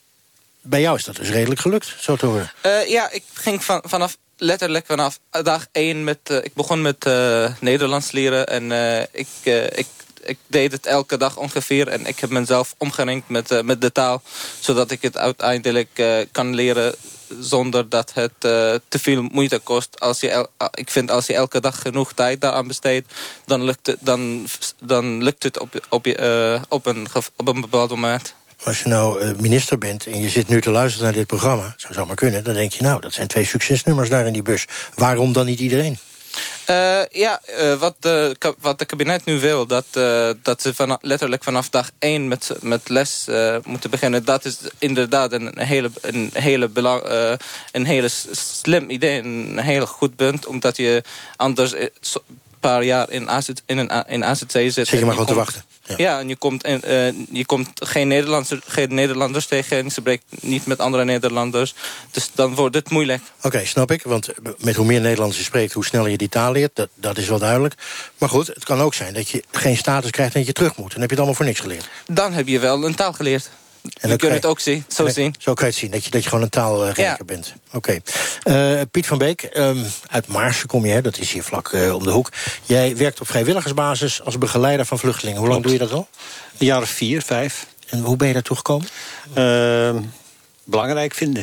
[0.60, 2.52] bij jou is dat dus redelijk gelukt, zo te horen.
[2.66, 6.18] Uh, ja, ik ging van, vanaf letterlijk vanaf dag één met...
[6.30, 9.28] Uh, ik begon met uh, Nederlands leren en uh, ik,
[9.74, 9.86] ik
[10.28, 11.88] ik deed het elke dag ongeveer.
[11.88, 14.22] En ik heb mezelf omgeringd met, eh, met de taal.
[14.60, 16.94] Zodat ik het uiteindelijk eh, kan leren
[17.40, 20.00] zonder dat het eh, te veel moeite kost.
[20.00, 23.12] Als je el- ik vind als je elke dag genoeg tijd daaraan besteedt...
[23.44, 24.46] dan lukt het, dan,
[24.80, 28.34] dan lukt het op, op, je, eh, op, een, op een bepaald moment.
[28.64, 31.74] Als je nou eh, minister bent en je zit nu te luisteren naar dit programma...
[31.76, 32.82] zou zou maar kunnen, dan denk je...
[32.82, 34.66] nou, dat zijn twee succesnummers daar in die bus.
[34.94, 35.98] Waarom dan niet iedereen?
[36.64, 39.86] Eh, ja, eh, wat, de, wat de kabinet nu wil, dat,
[40.42, 43.26] dat ze van, letterlijk vanaf dag één met, met les
[43.64, 44.24] moeten beginnen.
[44.24, 47.02] Dat is inderdaad een hele, een hele, belang,
[47.72, 50.46] een hele slim idee, een heel goed punt.
[50.46, 51.02] Omdat je
[51.36, 51.74] anders
[52.60, 54.72] paar jaar in, AZ, in, een, in AZC zit.
[54.72, 55.62] Zit je en maar gewoon te wachten.
[55.96, 59.90] Ja, en je komt, in, eh, je komt geen, Nederlanders, geen Nederlanders tegen.
[59.90, 61.74] Ze spreekt niet met andere Nederlanders.
[62.10, 63.22] Dus dan wordt het moeilijk.
[63.42, 64.02] Oké, snap ik.
[64.02, 65.72] Want met hoe meer Nederlands je spreekt...
[65.72, 67.74] hoe sneller je die taal leert, dat, dat is wel duidelijk.
[68.18, 70.34] Maar goed, het kan ook zijn dat je geen status krijgt...
[70.34, 70.90] en dat je terug moet.
[70.90, 71.88] Dan heb je het allemaal voor niks geleerd.
[72.06, 73.50] Dan heb je wel een taal geleerd.
[73.82, 75.34] Je kunt het ook zien, zo zien.
[75.38, 77.18] Zo kan je het zien, dat je, dat je gewoon een taalrijker Ja.
[77.26, 77.54] bent.
[77.72, 77.98] Oké.
[78.42, 81.00] Eh, Piet van Beek, ehm, uit Maarsen kom je, hè?
[81.02, 82.32] dat is hier vlak eh, om de hoek.
[82.64, 85.40] Jij werkt op vrijwilligersbasis als begeleider van vluchtelingen.
[85.40, 86.08] Hoe lang doe je dat al?
[86.58, 87.66] Een jaar of vier, vijf.
[87.88, 88.88] En hoe ben je daartoe gekomen?
[89.34, 90.02] Ehm,
[90.64, 91.42] belangrijk vinden.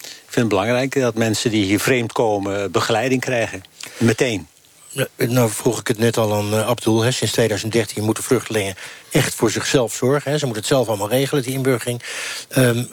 [0.00, 3.62] Ik vind het belangrijk dat mensen die hier vreemd komen begeleiding krijgen.
[3.96, 4.46] Meteen.
[5.16, 7.12] Nou vroeg ik het net al aan eh, Abdul.
[7.12, 8.74] Sinds 2013 moeten vluchtelingen
[9.10, 10.30] echt voor zichzelf zorgen.
[10.30, 10.38] Hè.
[10.38, 12.02] Ze moeten het zelf allemaal regelen, die inburgering.
[12.48, 12.84] Ehm,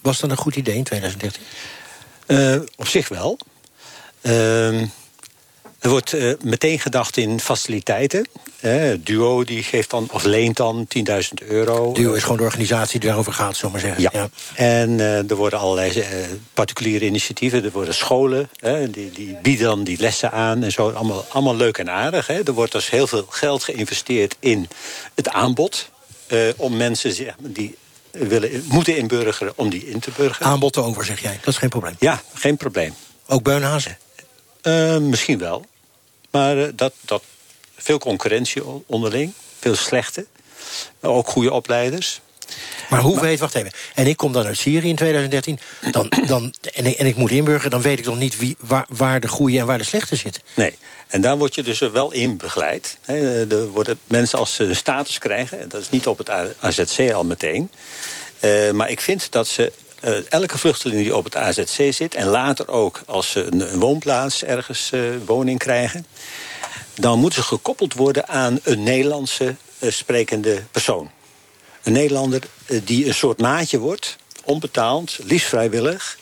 [0.00, 1.42] was dat een goed idee in 2013?
[2.26, 3.38] Eh, op zich wel.
[4.20, 4.86] Ehm,
[5.78, 8.26] er wordt eh, meteen gedacht in faciliteiten.
[8.60, 11.92] Eh, Duo die geeft dan, of leent dan 10.000 euro.
[11.92, 14.18] Duo is gewoon de organisatie die daarover gaat, zullen we maar zeggen.
[14.20, 14.28] Ja.
[14.54, 16.04] En eh, er worden allerlei
[16.54, 17.64] particuliere initiatieven.
[17.64, 18.50] Er worden scholen,
[18.90, 20.90] die, die bieden dan die lessen aan en zo.
[20.90, 22.26] Allemaal, allemaal leuk en aardig.
[22.26, 22.42] Hè.
[22.44, 24.68] Er wordt dus heel veel geld geïnvesteerd in
[25.14, 25.90] het aanbod.
[26.56, 27.76] om mensen die
[28.10, 30.46] willen, moeten inburgeren, om die in te burgeren.
[30.46, 31.38] Aanbod over, zeg jij.
[31.40, 31.96] Dat is geen probleem.
[31.98, 32.94] Ja, geen probleem.
[33.26, 33.98] Ook beunhazen?
[34.60, 35.66] Eh, misschien wel.
[36.30, 37.22] Maar eh, dat, dat,
[37.76, 39.32] veel concurrentie onderling.
[39.58, 40.26] Veel slechte.
[41.00, 42.20] Maar ook goede opleiders.
[42.90, 43.70] Maar hoe weet, wacht even.
[43.94, 45.58] En ik kom dan uit Syrië in 2013.
[45.90, 48.86] Dan, dan, en, ik, en ik moet inburgeren, dan weet ik toch niet wie, waar,
[48.88, 50.42] waar de goede en waar de slechte zitten.
[50.54, 52.98] Nee, en daar word je dus wel in begeleid.
[53.04, 55.60] Hè, Er worden mensen als ze een status krijgen...
[55.60, 57.70] en dat is niet op het AZC al meteen...
[58.40, 59.72] eh, maar ik vind dat ze...
[60.00, 62.14] eh, elke vluchteling die op het AZC zit...
[62.14, 66.06] en later ook als ze een, een woonplaats ergens eh, woning krijgen...
[66.94, 71.10] dan moeten ze gekoppeld worden aan een Nederlandse eh, sprekende persoon.
[71.82, 76.18] Een Nederlander die een soort maatje wordt, onbetaald, liefst vrijwillig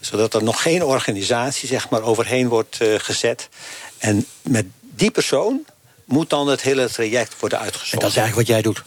[0.00, 3.48] zodat er nog geen organisatie zeg maar, overheen wordt gezet.
[3.98, 5.64] En met die persoon
[6.04, 7.92] moet dan het hele traject worden uitgezocht.
[7.92, 8.82] En dat is eigenlijk wat jij doet.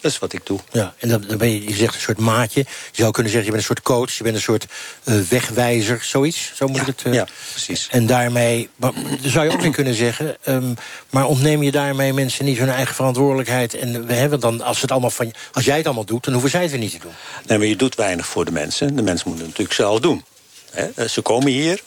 [0.00, 0.58] Dat is wat ik doe.
[0.72, 2.60] Ja, en dan, dan ben je, je zegt een soort maatje.
[2.92, 4.66] Je zou kunnen zeggen, je bent een soort coach, je bent een soort
[5.04, 6.52] eh, wegwijzer, zoiets.
[6.54, 7.02] Zo moet ik het.
[7.04, 7.88] eh, ja, precies.
[7.90, 10.74] En daarmee, maar, zou je ook weer kunnen zeggen, ehm,
[11.10, 13.74] maar ontneem je daarmee mensen niet hun eigen verantwoordelijkheid?
[13.74, 16.50] En we hebben dan, als, het allemaal van, als jij het allemaal doet, dan hoeven
[16.50, 17.12] zij het weer niet te doen.
[17.46, 18.96] Nee, maar je doet weinig voor de mensen.
[18.96, 20.24] De mensen moeten het natuurlijk zelf doen.
[20.72, 21.80] Eh, Ze komen hier,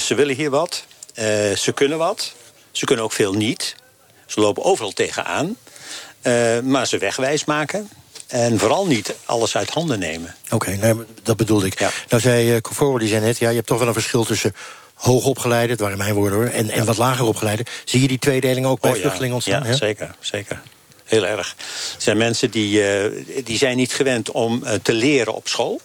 [0.00, 0.84] ze willen hier wat,
[1.56, 2.32] ze kunnen wat.
[2.72, 3.74] Ze kunnen ook veel niet.
[4.26, 5.56] Ze lopen overal tegenaan.
[6.22, 7.88] Eh, maar ze wegwijs maken.
[8.26, 10.34] En vooral niet alles uit handen nemen.
[10.50, 11.80] Oké, dat bedoelde ik.
[12.08, 14.54] Nou zei uh, die zei net, ja, je hebt toch wel een verschil tussen
[14.94, 17.66] hoogopgeleide, het waren mijn woorden hoor, en, en wat lager opgeleide.
[17.84, 19.66] Zie je die tweedeling ook bij Oh vluchtelingen ontstaan?
[19.66, 20.62] Ja, zeker, zeker.
[21.04, 21.54] Heel erg.
[21.96, 23.10] Er zijn mensen die, eh,
[23.44, 25.80] die zijn niet gewend om te leren op school.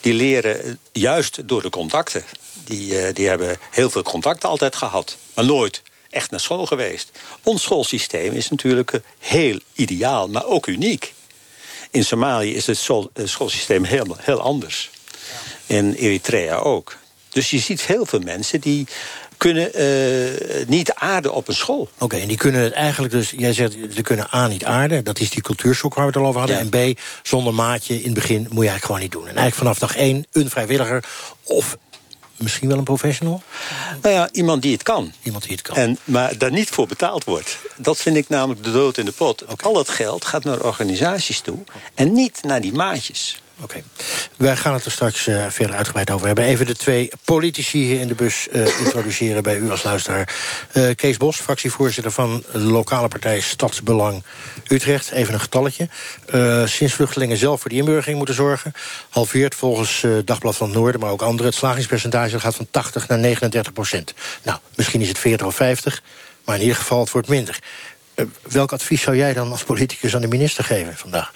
[0.00, 2.24] Die leren juist door de contacten.
[2.64, 5.16] Die, die hebben heel veel contacten altijd gehad.
[5.34, 7.10] Maar nooit echt naar school geweest.
[7.42, 11.14] Ons schoolsysteem is natuurlijk eh, heel ideaal, maar ook uniek.
[11.90, 14.90] In Somalië is het eh, schoolsysteem heel, heel anders.
[15.66, 16.96] In Eritrea ook.
[17.28, 18.86] Dus je ziet heel veel mensen die
[19.36, 21.88] kunnen eh, niet aarden op een school.
[21.98, 25.20] Oké, en die kunnen het eigenlijk dus, jij zegt, ze kunnen A niet aarden, dat
[25.20, 26.58] is die cultuurshock waar we het al over hadden.
[26.58, 29.28] En B, zonder maatje in het begin moet je eigenlijk gewoon niet doen.
[29.28, 31.04] En eigenlijk vanaf dag één een vrijwilliger
[31.42, 31.76] of
[32.42, 33.42] misschien wel een professional?
[34.02, 35.12] Nou ja, iemand die het kan.
[35.22, 35.76] Iemand die het kan.
[35.76, 37.58] En, maar daar niet voor betaald wordt.
[37.76, 39.62] Dat vind ik namelijk de dood in de pot.
[39.62, 41.58] Al dat geld gaat naar organisaties toe
[41.94, 43.42] en niet naar die maatjes.
[43.62, 43.82] Oké.
[44.36, 46.44] Wij gaan het er straks uh, verder uitgebreid over hebben.
[46.44, 50.34] Even de twee politici hier in de bus uh, introduceren bij u als luisteraar.
[50.72, 54.22] Uh, Kees Bos, fractievoorzitter van de lokale partij Stadsbelang
[54.72, 55.10] Utrecht.
[55.10, 55.88] Even een getalletje.
[56.64, 58.72] sinds vluchtelingen zelf voor die inburgering moeten zorgen...
[59.08, 61.46] halveert volgens Dagblad van het Noorden, maar ook anderen...
[61.46, 64.14] het slagingspercentage gaat van 80 naar 39 procent.
[64.42, 66.02] Nou, misschien is het 40 of 50,
[66.44, 67.58] maar in ieder geval het wordt minder.
[68.14, 71.32] Eh, welk advies zou jij dan als politicus aan de minister geven vandaag?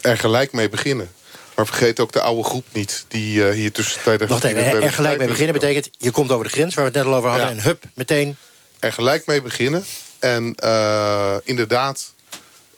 [0.00, 1.10] Er gelijk mee beginnen.
[1.54, 4.28] Maar vergeet ook de oude groep niet die uh, hier tussentijdig...
[4.28, 5.90] Wacht even, er, er gelijk mee beginnen betekent...
[5.98, 7.48] je komt over de grens waar we het net al over hadden...
[7.48, 8.36] en hup, meteen...
[8.78, 9.84] Er gelijk mee beginnen.
[10.18, 12.11] En uh, inderdaad,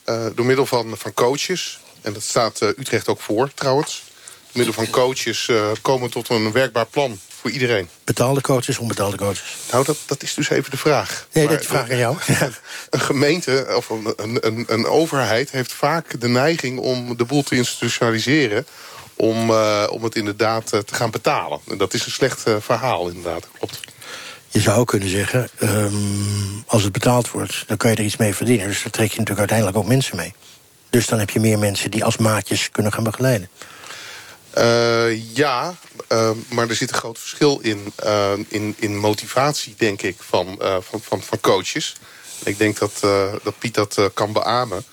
[0.06, 1.80] uh, door middel van, van coaches...
[2.00, 4.02] en dat staat Utrecht ook voor trouwens...
[4.06, 5.50] door middel van coaches
[5.82, 7.88] komen tot een werkbaar plan voor iedereen.
[8.04, 9.56] Betaalde coaches, onbetaalde coaches?
[9.70, 11.26] Nou, dat, dat is dus even de vraag.
[11.32, 12.16] Nee, maar, dat is vraag aan jou.
[12.90, 17.56] een gemeente of een, een, een, overheid heeft vaak de neiging om de boel te
[17.56, 18.66] institutionaliseren
[19.16, 21.60] om, uh, om het inderdaad uh, te gaan betalen.
[21.68, 23.48] En dat is een slecht uh, verhaal, inderdaad.
[23.58, 23.80] Klopt.
[24.54, 27.64] Je zou ook kunnen zeggen, um, als het betaald wordt...
[27.66, 28.66] dan kan je er iets mee verdienen.
[28.66, 30.34] Dus daar trek je natuurlijk uiteindelijk ook mensen mee.
[30.90, 33.48] Dus dan heb je meer mensen die als maatjes kunnen gaan begeleiden.
[34.58, 35.74] Uh, ja,
[36.08, 40.58] uh, maar er zit een groot verschil in, uh, in, in motivatie, denk ik, van,
[40.58, 41.96] van, van, van coaches.
[42.44, 43.00] Ik denk dat,
[43.42, 44.84] dat Piet dat kan beamen.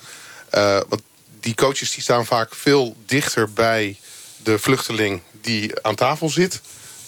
[0.88, 1.02] want
[1.40, 3.98] die coaches die staan vaak veel dichter bij
[4.36, 6.60] de vluchteling die aan tafel zit...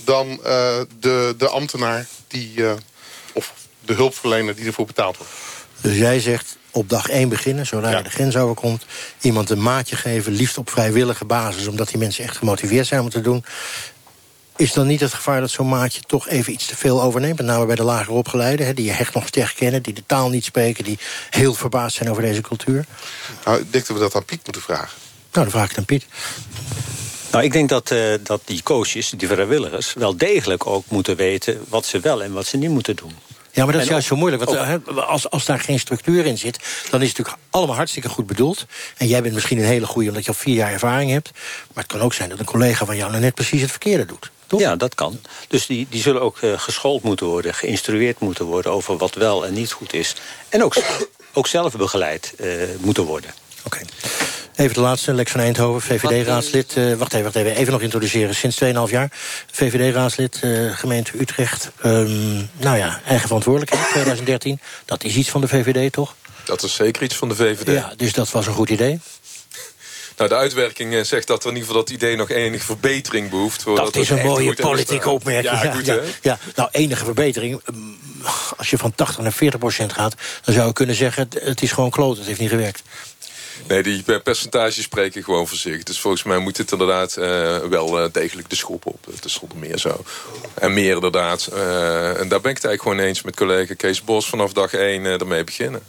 [0.04, 0.40] dan
[1.00, 2.64] de, de ambtenaar die,
[3.32, 5.32] of de hulpverlener die ervoor betaald wordt.
[5.80, 8.84] Dus jij zegt, op dag één beginnen, zodra je de grens overkomt.
[9.20, 11.66] Iemand een maatje geven, liefst op vrijwillige basis...
[11.66, 13.44] omdat die mensen echt gemotiveerd zijn om het te doen.
[14.56, 17.36] Is dan niet het gevaar dat zo'n maatje toch even iets te veel overneemt?
[17.36, 19.82] Met name bij de lager opgeleiden, die je echt nog sterk kennen...
[19.82, 20.98] die de taal niet spreken, die
[21.30, 22.84] heel verbaasd zijn over deze cultuur?
[23.44, 24.98] Nou, ik denk dat we dat aan Piet moeten vragen.
[25.32, 26.06] Nou, dan vraag ik aan Piet.
[27.34, 29.92] Nou, ik denk dat, uh, dat die coaches, die vrijwilligers...
[29.92, 33.12] wel degelijk ook moeten weten wat ze wel en wat ze niet moeten doen.
[33.50, 34.44] Ja, maar dat is juist zo moeilijk.
[34.44, 36.58] Want als, als daar geen structuur in zit...
[36.90, 38.66] dan is het natuurlijk allemaal hartstikke goed bedoeld.
[38.96, 41.30] En jij bent misschien een hele goede omdat je al vier jaar ervaring hebt.
[41.72, 43.10] Maar het kan ook zijn dat een collega van jou...
[43.10, 44.30] nou net precies het verkeerde doet.
[44.46, 44.60] Toch?
[44.60, 45.20] Ja, dat kan.
[45.48, 48.72] Dus die, die zullen ook uh, geschoold moeten worden, geïnstrueerd moeten worden...
[48.72, 50.14] over wat wel en niet goed is.
[50.48, 50.76] En ook,
[51.32, 53.30] ook zelf begeleid uh, moeten worden.
[53.62, 53.80] Oké.
[54.56, 56.76] Even de laatste, Lex van Eindhoven, VVD-raadslid.
[56.76, 58.34] Uh, wacht even, wacht even, even nog introduceren.
[58.34, 59.08] Sinds 2,5 jaar,
[59.52, 61.70] VVD-raadslid, uh, gemeente Utrecht.
[61.84, 64.60] Um, nou ja, eigen verantwoordelijkheid, 2013.
[64.84, 66.14] Dat is iets van de VVD, toch?
[66.44, 67.66] Dat is zeker iets van de VVD.
[67.66, 69.00] Ja, dus dat was een goed idee.
[70.16, 73.30] Nou, de uitwerking eh, zegt dat er in ieder geval dat idee nog enige verbetering
[73.30, 73.64] behoeft.
[73.64, 75.62] Dat is een mooie politieke opmerking.
[75.62, 77.60] Ja, goed, ja, ja, nou, enige verbetering.
[77.72, 77.96] Mm,
[78.56, 80.14] als je van 80 naar 40 procent gaat,
[80.44, 81.28] dan zou je kunnen zeggen...
[81.34, 82.82] het is gewoon kloot, het heeft niet gewerkt.
[83.68, 85.82] Nee, die percentages spreken gewoon voor zich.
[85.82, 89.06] Dus volgens mij moet het inderdaad uh, wel uh, degelijk de schop op.
[89.14, 90.04] Het is zonder meer zo.
[90.54, 91.48] En meer inderdaad.
[91.52, 94.28] Uh, en daar ben ik het eigenlijk gewoon eens met collega Kees Bos...
[94.28, 95.82] vanaf dag één ermee beginnen.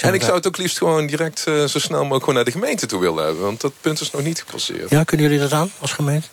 [0.00, 2.86] En ik zou het ook liefst gewoon direct zo snel mogelijk gewoon naar de gemeente
[2.86, 3.42] toe willen hebben.
[3.42, 4.90] Want dat punt is nog niet gepasseerd.
[4.90, 6.26] Ja, kunnen jullie dat aan als gemeente?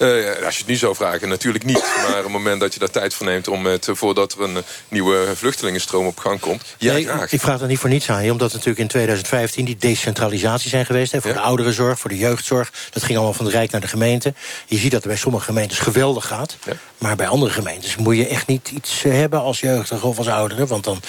[0.00, 1.84] Uh, als je het nu zou vragen, natuurlijk niet.
[2.02, 3.48] Maar op het moment dat je daar tijd voor neemt...
[3.48, 7.32] Om het, voordat er een nieuwe vluchtelingenstroom op gang komt, ja, nee, graag.
[7.32, 8.30] Ik vraag dat niet voor niets aan je.
[8.30, 11.12] Omdat natuurlijk in 2015 die decentralisatie zijn geweest...
[11.12, 12.72] Hè, voor de ouderenzorg, voor de jeugdzorg.
[12.90, 14.34] Dat ging allemaal van de Rijk naar de gemeente.
[14.66, 16.56] Je ziet dat het bij sommige gemeentes geweldig gaat.
[16.64, 16.72] Ja.
[16.98, 19.40] Maar bij andere gemeentes moet je echt niet iets eh, hebben...
[19.40, 20.66] als jeugdige of als ouderen.
[20.66, 21.00] Want dan,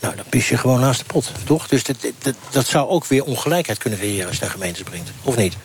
[0.00, 1.68] nou, dan pis je gewoon naast de pot, toch?
[1.68, 4.26] Dus dat, dat, dat zou ook weer ongelijkheid kunnen creëren...
[4.26, 5.56] als je naar gemeentes brengt, of niet?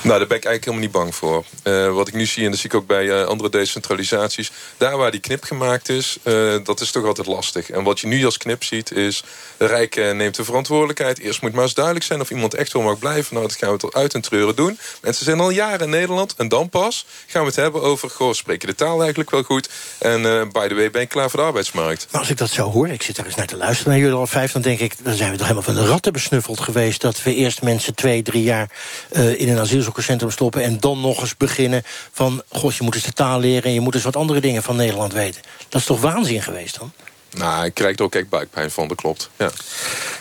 [0.00, 1.44] Nou, daar ben ik eigenlijk helemaal niet bang voor.
[1.64, 4.50] Uh, wat ik nu zie, en dat zie ik ook bij uh, andere decentralisaties...
[4.76, 7.70] daar waar die knip gemaakt is, uh, dat is toch altijd lastig.
[7.70, 9.22] En wat je nu als knip ziet is...
[9.58, 11.18] Rijk neemt de verantwoordelijkheid.
[11.18, 13.34] Eerst moet maar eens duidelijk zijn of iemand echt wel mag blijven.
[13.34, 14.78] Nou, dat gaan we tot uit en treuren doen.
[15.02, 16.34] Mensen zijn al jaren in Nederland.
[16.36, 18.10] En dan pas gaan we het hebben over...
[18.10, 19.68] goh, spreek je de taal eigenlijk wel goed?
[19.98, 22.06] En by the way, ben je klaar voor de arbeidsmarkt?
[22.10, 23.92] Maar als ik dat zo hoor, ik zit daar eens naar te luisteren...
[23.92, 24.94] naar jullie al vijf, dan denk ik...
[25.02, 27.00] dan zijn we toch helemaal van de ratten besnuffeld geweest...
[27.00, 28.70] dat we eerst mensen twee, drie jaar
[29.10, 30.62] in een asielzoekerscentrum stoppen...
[30.62, 32.42] en dan nog eens beginnen van...
[32.48, 33.62] god, je moet eens de taal leren...
[33.62, 35.42] en je moet eens wat andere dingen van Nederland weten.
[35.68, 36.92] Dat is toch waanzin geweest dan?
[37.30, 39.30] Nou, ik krijg er ook echt buikpijn van, dat klopt.
[39.38, 39.50] Ja.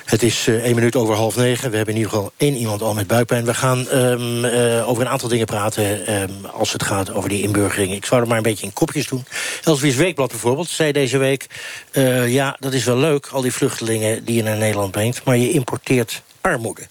[0.05, 1.69] Het is uh, één minuut over half negen.
[1.69, 3.45] We hebben in ieder geval één iemand al met buikpijn.
[3.45, 7.41] We gaan um, uh, over een aantal dingen praten um, als het gaat over die
[7.41, 7.93] inburgering.
[7.93, 9.25] Ik zou er maar een beetje in kopjes doen.
[9.63, 11.47] Elsewie's Weekblad bijvoorbeeld zei deze week...
[11.91, 15.23] Uh, ja, dat is wel leuk, al die vluchtelingen die je naar Nederland brengt...
[15.23, 16.87] maar je importeert armoede.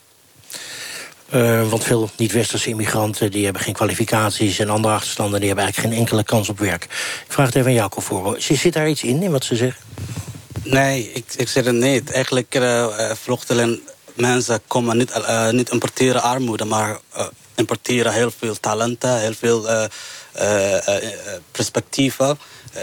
[1.35, 4.59] Uh, want veel niet-westerse immigranten die hebben geen kwalificaties...
[4.59, 6.85] en andere achterstanden die hebben eigenlijk geen enkele kans op werk.
[7.27, 8.37] Ik vraag het even aan Jacob voor.
[8.39, 9.83] Zit daar iets in, in wat ze zeggen?
[10.63, 12.11] Nee, ik, ik zeg het niet.
[12.11, 13.81] Eigenlijk uh, vluchtelingen,
[14.15, 15.13] mensen komen niet,
[15.51, 16.65] niet importeren armoede...
[16.65, 16.99] maar
[17.55, 19.89] importeren heel veel talenten, heel veel
[21.51, 22.39] perspectieven,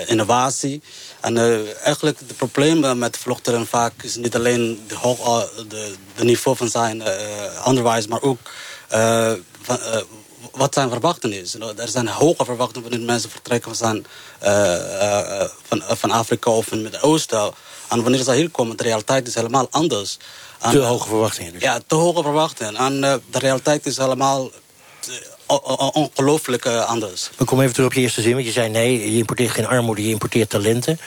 [0.05, 0.81] innovatie...
[1.21, 6.23] En uh, eigenlijk het probleem met vluchtelingen vaak is niet alleen de, hoog, de, de
[6.23, 8.39] niveau van zijn uh, onderwijs, maar ook
[9.61, 9.79] van,
[10.51, 11.55] wat zijn verwachtingen is.
[11.77, 14.05] Er zijn hoge verwachtingen wanneer mensen vertrekken van,
[15.67, 17.51] van, van Afrika of van het Oosten
[17.89, 20.17] En wanneer ze hier komen, de realiteit is helemaal anders.
[20.59, 21.61] En, Te hoge verwachtingen dus.
[21.61, 22.75] Ja, te hoge verwachtingen.
[22.75, 24.57] En eh, de realiteit is helemaal eh,
[25.93, 27.29] ongelooflijk anders.
[27.37, 29.67] We komen even terug op je eerste zin, want je zei nee, je importeert geen
[29.67, 30.99] armoede, je importeert talenten.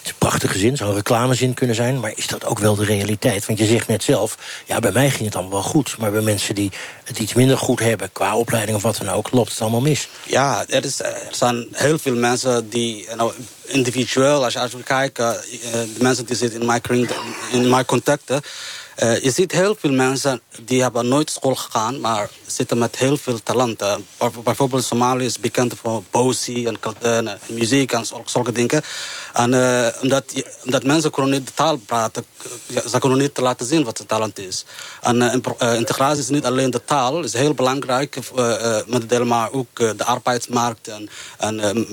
[0.00, 2.74] Het is een prachtige zin, zou een reclamezin kunnen zijn, maar is dat ook wel
[2.74, 3.46] de realiteit?
[3.46, 6.20] Want je zegt net zelf, ja, bij mij ging het allemaal wel goed, maar bij
[6.20, 6.70] mensen die
[7.04, 10.08] het iets minder goed hebben, qua opleiding of wat dan ook, loopt het allemaal mis.
[10.26, 13.32] Ja, er, is, er zijn heel veel mensen die, nou,
[13.64, 15.36] individueel, als je, als je kijkt, eh, eh,
[15.72, 17.08] de mensen die zitten in mijn,
[17.52, 18.42] in mijn contacten,
[19.00, 23.16] eh, je ziet heel veel mensen die hebben nooit school gegaan, maar zitten met heel
[23.16, 24.06] veel talenten.
[24.18, 26.66] Bij- Bijvoorbeeld Somalië is bekend voor poëzie
[27.00, 28.82] en, muziek en zul- zulke dingen.
[29.32, 32.24] En eh, omdat, mensen kunnen niet de taal praten,
[32.74, 34.64] eh, ze kunnen niet laten zien wat hun talent is.
[35.00, 35.42] En
[35.76, 38.18] integratie is niet alleen de taal, is heel belangrijk,
[38.86, 41.08] met maar ook de arbeidsmarkt en,
[41.38, 41.86] en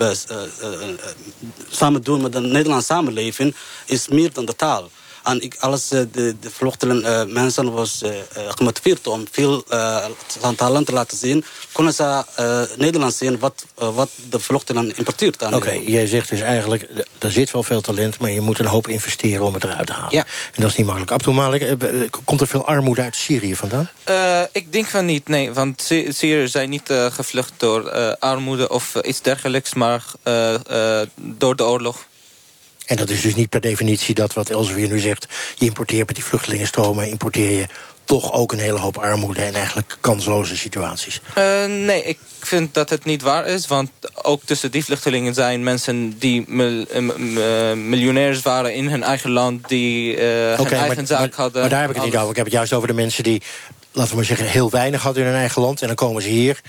[1.70, 4.90] samen doen met de Nederlandse samenleving is meer dan de taal.
[5.28, 8.12] En ik, alles eh, de, de vluchtelingen, eh, mensen was eh,
[8.56, 10.06] gemotiveerd om veel eh,
[10.40, 11.46] van talent te laten zien.
[11.72, 15.44] Kunnen ze eh, Nederland zien wat, wat de vluchtelingen importeert.
[15.44, 16.88] aan Oké, jij zegt dus eigenlijk,
[17.20, 19.94] er zit wel veel talent, maar je moet een hoop investeren om het eruit te
[19.94, 20.16] halen.
[20.16, 20.26] Ja.
[20.54, 21.12] En dat is niet makkelijk.
[21.12, 21.76] Abdul Malik,
[22.26, 23.90] komt er veel armoede uit Syrië vandaan?
[24.04, 25.54] Eh, ik denk van niet, nee.
[25.54, 29.74] Want Sy- Syriërs zijn niet eh, gevlucht door eh, armoede of iets dergelijks...
[29.74, 30.54] maar eh,
[31.02, 32.06] eh, door de oorlog.
[32.88, 35.28] En dat is dus niet per definitie dat wat Elsevier nu zegt...
[35.56, 37.10] je importeert met die vluchtelingenstromen...
[37.10, 37.66] importeer je
[38.04, 39.42] toch ook een hele hoop armoede...
[39.42, 41.22] en eigenlijk kansloze situaties.
[41.34, 43.68] Eh, nee, ik vind dat het niet waar is.
[43.68, 43.90] Want
[44.22, 49.32] ook tussen die vluchtelingen zijn mensen die mil- eh, eh, miljonairs waren in hun eigen
[49.32, 49.68] land...
[49.68, 51.62] die eh, hun eigen maar, zaak maar- hadden.
[51.62, 52.30] maar daar heb ik het niet over.
[52.30, 53.42] Ik heb het juist over de mensen die,
[53.92, 54.48] laten we maar zeggen...
[54.48, 55.82] heel weinig hadden in hun eigen land.
[55.82, 56.62] En dan komen ze hier...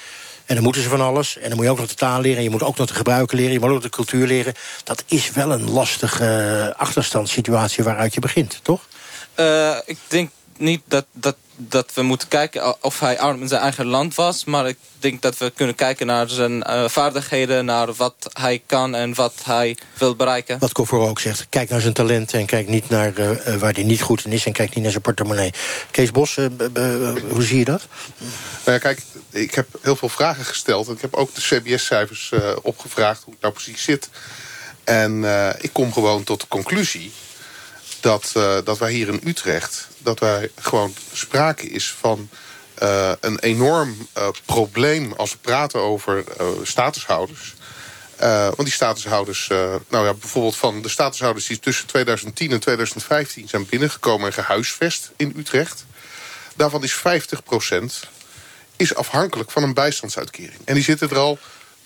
[0.49, 1.37] En dan moeten ze van alles.
[1.37, 2.37] En dan moet je ook nog de taal leren.
[2.37, 3.53] En je moet ook nog de gebruiken leren.
[3.53, 4.55] Je moet ook de cultuur leren.
[4.85, 8.89] Dat is wel een lastige eh, achterstandssituatie waaruit je begint, toch?
[9.35, 13.61] Eh, ik denk niet dat, dat, dat we moeten kijken of hij arm in zijn
[13.61, 14.45] eigen land was.
[14.45, 18.95] Maar ik denk dat we kunnen kijken naar zijn eh, vaardigheden, naar wat hij kan
[18.95, 20.59] en wat hij wil bereiken.
[20.59, 21.47] Wat Koffer ook zegt.
[21.49, 24.33] Kijk naar zijn talenten en kijk niet naar eh, eh, waar hij niet goed in
[24.33, 24.47] is.
[24.47, 25.53] En kijk niet naar zijn portemonnee.
[25.91, 26.35] Kees Bos,
[27.31, 27.87] hoe zie je dat?
[28.65, 30.89] Nou ja, kijk, ik heb heel veel vragen gesteld.
[30.89, 34.09] En ik heb ook de CBS-cijfers eh, opgevraagd hoe het nou precies zit.
[34.85, 37.13] En eh, ik kom gewoon tot de conclusie
[38.01, 39.89] dat, eh, dat wij hier in Utrecht...
[39.99, 42.29] dat wij gewoon sprake is van
[42.75, 45.13] eh, een enorm eh, probleem...
[45.13, 46.25] als we praten over
[46.63, 47.55] statushouders.
[48.19, 49.47] Want die statushouders,
[49.89, 51.47] nou ja, bijvoorbeeld van de statushouders...
[51.47, 55.85] die tussen 2010 en 2015 zijn binnengekomen en gehuisvest in Utrecht...
[56.57, 57.01] daarvan is 50%
[58.77, 60.61] is afhankelijk van een bijstandsuitkering.
[60.65, 61.39] En die zitten er al,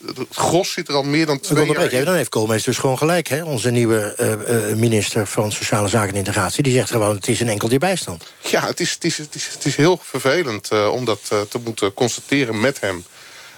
[0.06, 2.04] het gros zit er al meer dan twee jaar in.
[2.04, 3.28] Dan heeft Koolmees dus gewoon gelijk.
[3.28, 3.44] Hè?
[3.44, 6.62] Onze nieuwe eh, eh, minister van Sociale Zaken en Integratie...
[6.62, 8.24] die zegt gewoon, het is een enkeltje bijstand.
[8.40, 11.58] Ja, het is, het is, het is, het is heel vervelend eh, om dat te
[11.64, 13.04] moeten constateren met hem.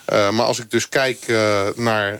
[0.06, 1.18] Maar als ik dus kijk
[1.76, 2.18] naar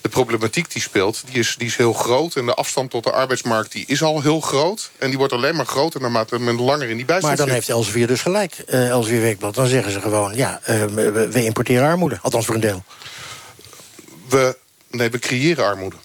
[0.00, 1.22] de problematiek die speelt...
[1.30, 2.36] Die is, die is heel groot.
[2.36, 4.90] En de afstand tot de arbeidsmarkt die is al heel groot.
[4.98, 7.54] En die wordt alleen maar groter naarmate men langer in die bijstand Maar dan zit.
[7.54, 9.54] heeft Elsevier dus gelijk, eh Elsevier Weekblad.
[9.54, 12.18] Dan zeggen ze gewoon, ja, we, we importeren armoede.
[12.22, 12.84] Althans voor een deel.
[14.28, 14.56] We,
[14.90, 15.96] nee, we creëren armoede.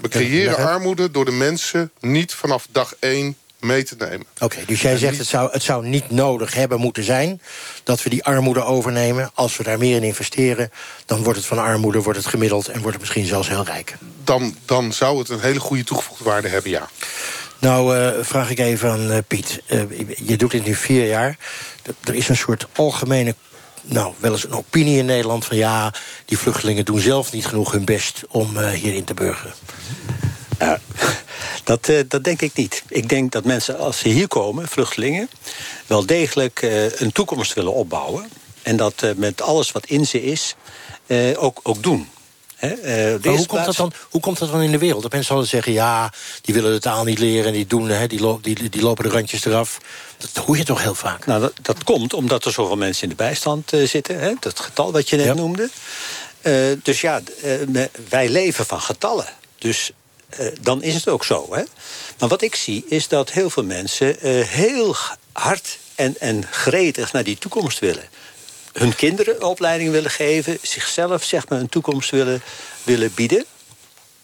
[0.00, 4.26] We creëren armoede door de mensen niet vanaf dag één mee te nemen.
[4.38, 7.40] Oké, dus jij zegt het zou, het zou niet nodig hebben moeten zijn...
[7.84, 9.30] dat we die armoede overnemen.
[9.34, 10.70] Als we daar meer in investeren,
[11.06, 12.68] dan wordt het van armoede wordt het gemiddeld...
[12.68, 13.96] en wordt het misschien zelfs heel rijk.
[14.24, 16.88] Dan, dan zou het een hele goede toegevoegde waarde hebben, ja.
[17.58, 19.62] Nou, eh, vraag ik even aan eh, Piet.
[19.66, 19.80] Eh,
[20.16, 21.36] je doet dit nu vier jaar.
[22.04, 23.34] Er is een soort algemene,
[23.90, 25.44] nou, wel eens een opinie in Nederland...
[25.44, 25.92] van ja,
[26.24, 29.54] die vluchtelingen doen zelf niet genoeg hun best om eh, hierin te burgeren.
[31.64, 32.82] Dat, eh, dat denk ik niet.
[32.88, 35.30] Ik denk dat mensen, als ze hier komen, vluchtelingen...
[35.86, 38.30] wel degelijk eh, een toekomst willen opbouwen.
[38.62, 40.54] En dat met alles wat in ze is,
[41.36, 42.08] ook, ook doen.
[42.60, 45.02] Hè, eh, hoe, komt dat dan, hoe komt dat dan in de wereld?
[45.02, 47.46] Dat mensen altijd zeggen, ja, die willen de taal niet leren...
[47.46, 49.78] en die, doen, hè, die, lo- die, die lopen de randjes eraf.
[50.18, 51.26] Dat hoor je toch heel vaak?
[51.26, 54.18] Nou, dat, dat komt omdat er zoveel mensen in de bijstand eh, zitten.
[54.20, 54.32] Hè?
[54.40, 55.70] Dat getal wat je net noemde.
[56.40, 57.20] Eh, dus ja,
[58.08, 59.26] wij leven van getallen.
[59.58, 59.90] Dus
[60.60, 61.46] dan is het ook zo.
[61.50, 61.62] Hè?
[62.18, 64.96] Maar wat ik zie is dat heel veel mensen heel
[65.32, 68.08] hard en, en gretig naar die toekomst willen.
[68.80, 70.58] Hun kinderen een opleiding willen geven.
[70.62, 72.42] Zichzelf zeg maar, een toekomst willen,
[72.82, 73.44] willen bieden.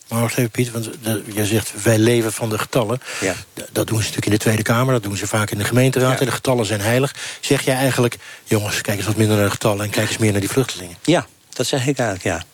[0.08, 0.88] Maar wacht even, Piet, want
[1.32, 3.00] jij zegt wij leven van de getallen.
[3.20, 3.34] Ja.
[3.72, 6.20] Dat doen ze natuurlijk in de Tweede Kamer, dat doen ze vaak in de gemeenteraad...
[6.20, 7.14] en de getallen zijn heilig.
[7.40, 9.84] Zeg jij eigenlijk, jongens, kijk eens wat minder naar de getallen...
[9.84, 10.96] en kijk eens meer naar die vluchtelingen?
[11.02, 12.44] Ja, dat zeg ik eigenlijk, ja.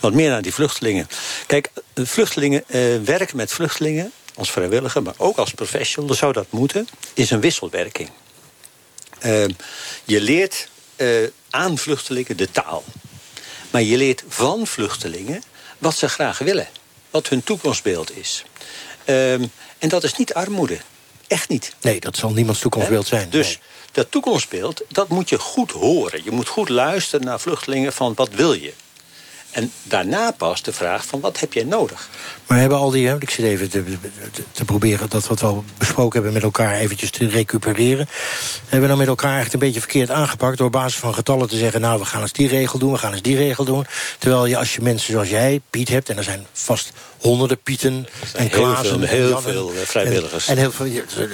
[0.00, 1.08] Wat meer naar die vluchtelingen.
[1.46, 6.46] Kijk, de vluchtelingen eh, werken met vluchtelingen als vrijwilliger, maar ook als professional, zou dat
[6.50, 8.10] moeten, is een wisselwerking.
[9.18, 9.50] Ehm,
[10.04, 11.08] je leert eh,
[11.50, 12.84] aan vluchtelingen de taal.
[13.70, 15.42] Maar je leert van vluchtelingen
[15.78, 16.68] wat ze graag willen.
[17.10, 18.44] Wat hun toekomstbeeld is.
[19.04, 19.44] Ehm,
[19.78, 20.78] en dat is niet armoede.
[21.26, 21.74] Echt niet.
[21.80, 23.30] Nee, dat zal niemands toekomstbeeld zijn.
[23.30, 23.58] Dus
[23.92, 26.24] dat toekomstbeeld, dat moet je goed horen.
[26.24, 28.72] Je moet goed luisteren naar vluchtelingen van wat wil je.
[29.50, 32.08] En daarna pas de vraag van wat heb jij nodig?
[32.46, 33.84] Maar hebben al die, ik zit even te,
[34.52, 38.08] te, proberen dat wat we al besproken hebben met elkaar eventjes te recupereren.
[38.62, 41.48] Hebben we dan met elkaar echt een beetje verkeerd aangepakt door op basis van getallen
[41.48, 43.86] te zeggen, nou we gaan eens die regel doen, we gaan eens die regel doen.
[44.18, 48.06] Terwijl je als je mensen zoals jij, Piet, hebt, en er zijn vast honderden Pieten
[48.34, 48.98] en heel Klaassen.
[48.98, 50.46] veel- heel en Jan- veel, eh, vrijwilligers.
[50.46, 50.86] En, en heel veel,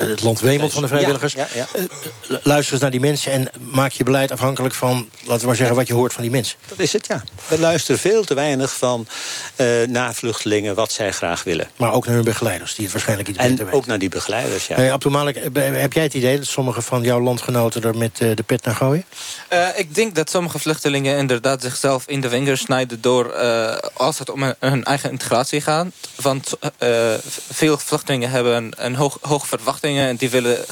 [0.08, 1.32] het land wemelt van de vrijwilligers.
[1.32, 1.82] Ja, ja, Eh,
[2.42, 5.76] Luister eens naar die mensen en maak je beleid afhankelijk van, laten we maar zeggen,
[5.76, 6.56] wat je hoort van die mensen.
[6.68, 7.22] Dat is het, ja.
[7.48, 9.06] We luisteren veel te weinig van
[9.56, 11.68] eh naar vluchtelingen wat zij graag willen.
[11.76, 13.72] Maar ook naar hun begeleiders, die het waarschijnlijk iets beter En weten.
[13.78, 14.74] ook naar die begeleiders, ja.
[14.76, 18.20] Hey, Abdul Malik, eh, heb jij het idee dat sommige van jouw landgenoten er met
[18.20, 19.04] eh, de pet naar gooien?
[19.48, 23.00] Eh, ik denk dat sommige vluchtelingen inderdaad zichzelf in de vinger snijden...
[23.00, 25.70] door eh, als het om hun eigen integratie gaat.
[26.16, 27.14] Want eh,
[27.50, 30.08] veel vluchtelingen hebben een, een hoog, hoge verwachtingen...
[30.08, 30.64] en die willen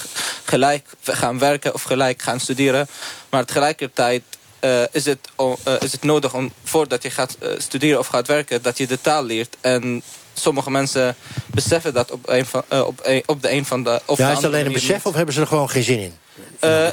[0.44, 2.88] gelijk gaan werken of gelijk gaan studeren.
[3.30, 4.22] Maar tegelijkertijd
[4.58, 8.62] eh, is, het, eh, is het nodig om voordat je gaat studeren of gaat werken...
[8.62, 9.56] dat je de taal leert.
[9.60, 10.02] En
[10.34, 14.00] sommige mensen beseffen dat op, een van, op, een, op de een van de...
[14.04, 15.98] Of ja, de is het alleen een besef of hebben ze er gewoon geen zin
[15.98, 16.18] in?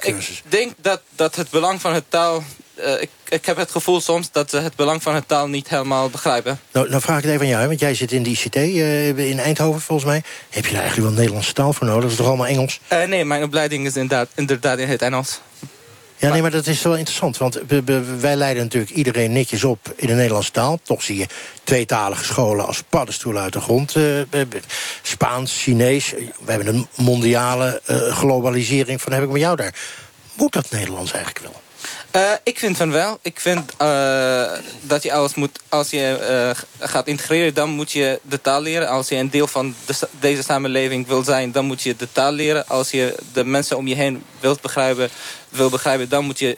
[0.01, 2.43] ik denk dat, dat het belang van het taal...
[2.78, 5.67] eh, ik, ik heb het gevoel soms dat ze het belang van het taal niet
[5.69, 6.59] helemaal begrijpen.
[6.71, 9.07] Nou, nou vraag ik het even aan jou, want jij zit in de ICT eh,
[9.30, 10.23] in Eindhoven volgens mij.
[10.49, 12.01] Heb je daar eigenlijk wel Nederlandse taal voor nodig?
[12.01, 12.80] Dat is toch allemaal Engels?
[12.88, 15.39] Eh, nee, mijn opleiding is inderdaad, inderdaad in het Engels.
[16.19, 17.38] Ja, nee, maar dat is wel interessant.
[17.38, 20.80] Want we- we- wij leiden natuurlijk iedereen netjes op in de Nederlandse taal.
[20.84, 21.25] Toch zie je
[21.63, 23.95] tweetalige scholen als paddenstoelen uit de grond.
[25.01, 26.11] Spaans, Chinees.
[26.45, 29.73] We hebben een mondiale globalisering van heb ik met jou daar.
[30.34, 31.61] Moet dat Nederlands eigenlijk wel?
[32.12, 33.20] Eh, ik vind van wel.
[33.22, 34.51] Ik vind eh,
[34.82, 38.88] dat je alles moet, als je eh, gaat integreren, dan moet je de taal leren.
[38.88, 39.76] Als je een deel van
[40.20, 42.68] deze samenleving wil zijn, dan moet je de taal leren.
[42.68, 45.10] Als je de mensen om je heen wilt begrijpen,
[45.58, 46.58] wil begrijpen, dan moet je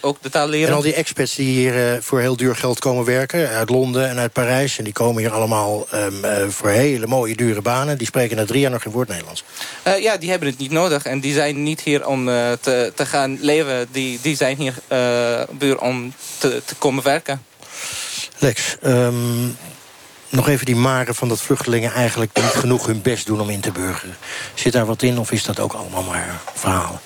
[0.00, 0.68] ook de taal leren.
[0.68, 3.48] En al die expats die hier eh, voor heel duur geld komen werken...
[3.48, 4.78] uit Londen en uit Parijs...
[4.78, 7.98] en die komen hier allemaal ehm, eh, voor hele mooie dure banen...
[7.98, 9.44] die spreken na drie jaar nog geen woord Nederlands.
[9.82, 11.04] Eh, ja, die hebben het niet nodig.
[11.04, 12.24] En die zijn niet hier om
[12.60, 13.88] te, te gaan leven.
[13.90, 14.74] Die, die zijn hier
[15.58, 17.44] puur om te, te komen werken.
[18.38, 19.48] Lex, ehm,
[20.28, 21.92] nog even die maren van dat vluchtelingen...
[21.92, 24.16] eigenlijk niet genoeg hun best doen om in te burgeren.
[24.54, 27.00] Zit daar wat in of is dat ook allemaal maar verhalen?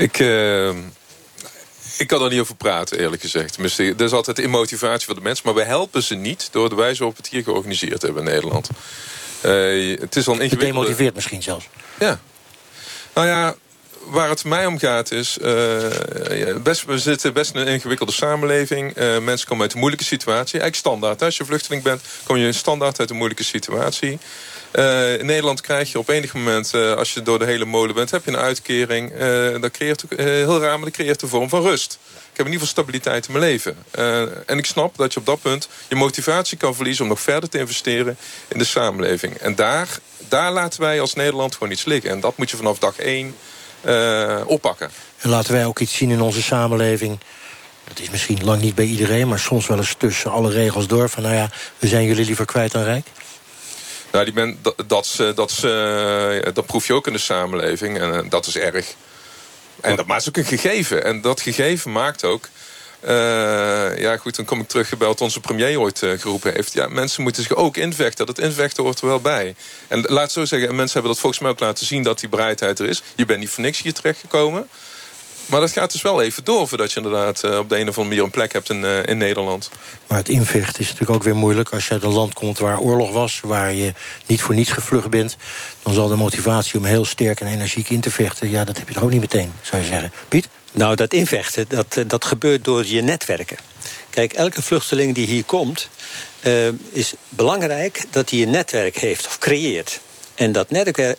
[0.00, 0.68] Ik, eh,
[1.98, 3.52] ik kan er niet over praten, eerlijk gezegd.
[3.52, 5.46] Tenminste, Dat is altijd de motivatie van de mensen.
[5.46, 8.30] Maar we helpen ze niet door de wijze waarop we het hier georganiseerd hebben in
[8.30, 8.68] Nederland.
[9.40, 10.56] Eh, het is al een ingewikkelde...
[10.56, 11.68] Gedemotiveerd misschien zelfs.
[11.98, 12.20] Ja.
[13.14, 13.54] Nou ja,
[14.04, 15.38] waar het mij om gaat is...
[15.38, 18.94] eh, best, we zitten best in een ingewikkelde samenleving.
[18.94, 20.60] Eh, mensen komen uit een moeilijke situatie.
[20.60, 21.22] Eigenlijk standaard.
[21.22, 24.18] Als je vluchteling bent, kom je standaard uit een moeilijke situatie.
[24.70, 28.10] Eh, in Nederland krijg je op enig moment, als je door de hele molen bent...
[28.10, 29.12] heb je een uitkering.
[29.60, 31.98] dat creëert heel raar, maar dat creëert een vorm van rust.
[32.04, 33.76] Ik heb in ieder geval stabiliteit in mijn leven.
[34.46, 37.02] En ik snap dat je op dat punt je motivatie kan verliezen...
[37.02, 38.16] om nog verder te investeren
[38.48, 39.34] in de samenleving.
[39.34, 39.88] En daar,
[40.28, 42.10] daar laten wij als Nederland gewoon iets liggen.
[42.10, 43.34] En dat moet je vanaf dag één
[43.80, 44.90] eh, oppakken.
[45.18, 47.18] En laten wij ook iets zien in onze samenleving...
[47.84, 49.28] dat is misschien lang niet bij iedereen...
[49.28, 51.08] maar soms wel eens tussen alle regels door...
[51.08, 53.06] van nou ja, we zijn jullie liever kwijt dan rijk.
[54.12, 55.34] Nou, die men, dat, eh,
[56.54, 57.98] dat, proef je ook in de samenleving.
[57.98, 58.94] En eh, dat is erg.
[59.80, 61.04] En dat, maar het is ook een gegeven.
[61.04, 62.48] En dat gegeven maakt ook...
[63.00, 66.72] eh, ja, goed, dan kom ik terug bij wat onze premier ooit eh, geroepen heeft.
[66.72, 68.26] Ja, mensen moeten zich ook invechten.
[68.26, 69.54] Dat invechten hoort er wel bij.
[69.88, 72.02] En laat zo zeggen, en mensen hebben dat volgens mij ook laten zien...
[72.02, 73.02] dat die bereidheid er is.
[73.14, 74.68] Je bent niet voor niks hier terechtgekomen.
[75.46, 76.68] Maar dat gaat dus wel even door...
[76.68, 79.18] voordat je inderdaad eh, op de een of andere manier een plek hebt in, in
[79.18, 79.70] Nederland.
[80.06, 81.68] Maar het invechten is natuurlijk ook weer moeilijk.
[81.70, 83.40] Als je uit een land komt waar oorlog was...
[83.44, 83.92] waar je
[84.26, 85.36] niet voor niets gevlucht bent...
[85.82, 88.50] dan zal de motivatie om heel sterk en energiek in te vechten...
[88.50, 90.12] ja, dat heb je toch ook niet meteen, zou je zeggen.
[90.28, 90.48] Piet?
[90.72, 93.56] Nou, dat invechten, dat, eh, dat gebeurt door je netwerken.
[94.10, 95.88] Kijk, elke vluchteling die hier komt...
[96.40, 100.00] eh, is belangrijk dat hij een netwerk heeft of creëert.
[100.34, 100.70] En dat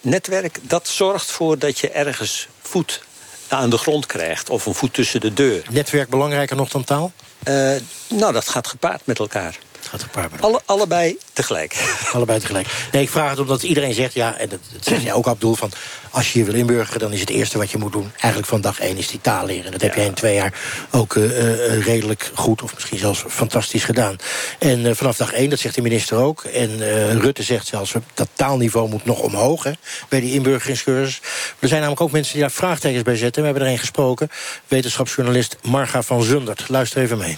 [0.02, 3.04] netwerk, dat zorgt voor dat je ergens voet
[3.48, 4.50] aan de grond krijgt...
[4.50, 5.64] of een voet tussen de deur.
[5.70, 7.12] Netwerk belangrijker nog dan taal?
[7.44, 7.76] Eh,
[8.08, 9.58] nou, dat gaat gepaard met elkaar.
[9.92, 11.76] Gaat gepaard met Alle, allebei tegelijk.
[12.14, 12.68] Allebei tegelijk.
[12.92, 15.56] Nee, ik vraag het omdat iedereen zegt, ja, en dat, dat zeg jij ook, Abdul,
[15.56, 15.72] van
[16.12, 18.62] als je je wil inburgeren, dan is het eerste wat je moet doen, eigenlijk van
[18.62, 19.66] dag één, is die taal leren.
[19.66, 20.54] En dat heb jij in twee jaar
[20.92, 24.16] ook eh, eh, redelijk goed, of misschien zelfs fantastisch gedaan.
[24.60, 27.94] En eh, vanaf dag één, dat zegt de minister ook, en eh, Rutte zegt zelfs,
[28.14, 29.72] dat taalniveau moet nog omhoog, hè,
[30.10, 31.22] bij die inburgeringscursus.
[31.60, 33.42] Er zijn namelijk ook mensen die daar vraagtekens bij zetten.
[33.42, 34.30] We hebben er een gesproken,
[34.68, 36.70] wetenschapsjournalist Marga van Zundert.
[36.70, 37.38] Luister even mee.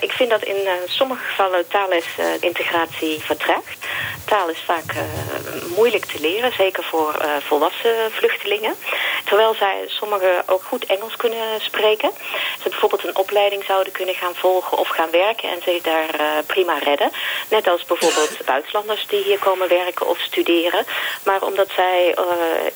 [0.00, 3.86] Ik vind dat in uh, sommige gevallen taalintegratie uh, vertraagt.
[4.24, 5.02] Taal is vaak uh,
[5.76, 8.74] moeilijk te leren, zeker voor volwassen vluchtelingen.
[9.24, 12.10] Terwijl zij sommigen ook goed Engels kunnen spreken.
[12.62, 16.78] Ze bijvoorbeeld een opleiding zouden kunnen gaan volgen of gaan werken en zich daar prima
[16.78, 17.10] redden.
[17.50, 20.84] Net als bijvoorbeeld buitenlanders die hier komen werken of studeren.
[21.24, 22.14] Maar omdat zij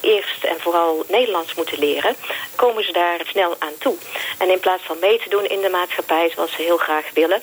[0.01, 2.16] eerst en vooral Nederlands moeten leren,
[2.57, 3.97] komen ze daar snel aan toe.
[4.39, 7.43] En in plaats van mee te doen in de maatschappij zoals ze heel graag willen,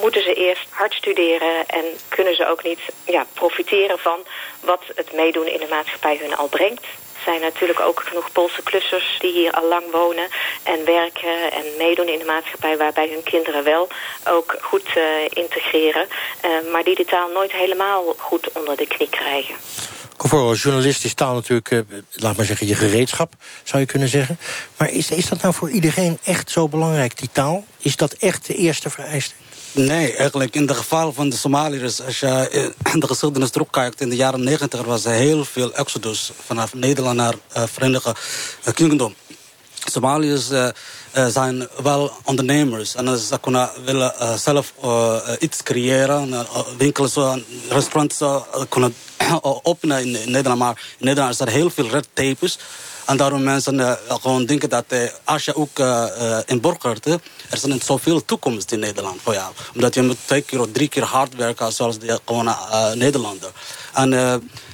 [0.00, 4.26] moeten ze eerst hard studeren en kunnen ze ook niet ja, profiteren van
[4.60, 6.86] wat het meedoen in de maatschappij hun al brengt.
[7.24, 10.28] Zijn natuurlijk ook genoeg Poolse klussers die hier al lang wonen
[10.62, 13.88] en werken en meedoen in de maatschappij waarbij hun kinderen wel
[14.28, 16.06] ook goed uh, integreren,
[16.44, 19.54] uh, maar die de taal nooit helemaal goed onder de knie krijgen.
[20.16, 21.80] Voor een journalist is taal natuurlijk, uh,
[22.12, 24.38] laat maar zeggen, je gereedschap, zou je kunnen zeggen.
[24.76, 27.64] Maar is, is dat nou voor iedereen echt zo belangrijk, die taal?
[27.78, 29.34] Is dat echt de eerste vereiste?
[29.74, 34.08] Nee, eigenlijk in het geval van de Somaliërs, als je in de geschiedenis terugkijkt, in
[34.08, 38.14] de jaren negentig was er heel veel exodus vanaf Nederland naar uh, Verenigde
[38.74, 39.14] Kingdom.
[39.84, 40.68] Somaliërs uh,
[41.16, 44.72] uh, zijn wel ondernemers en ze kunnen willen uh, zelf
[45.38, 46.46] iets creëren,
[46.78, 47.14] winkels,
[47.68, 48.22] restaurants
[48.68, 48.94] kunnen
[49.40, 50.58] openen in, Nederland.
[50.58, 52.58] Maar in Nederland is er heel veel red tapes.
[53.06, 56.06] En daarom mensen uh, gewoon denken dat uh, als je ook uh,
[56.46, 59.52] inburgert, er is niet zoveel toekomst in Nederland voor jou.
[59.74, 62.56] Omdat je moet twee keer of drie keer hard werken zoals de gewone
[62.94, 63.50] Nederlander.
[63.92, 64.12] En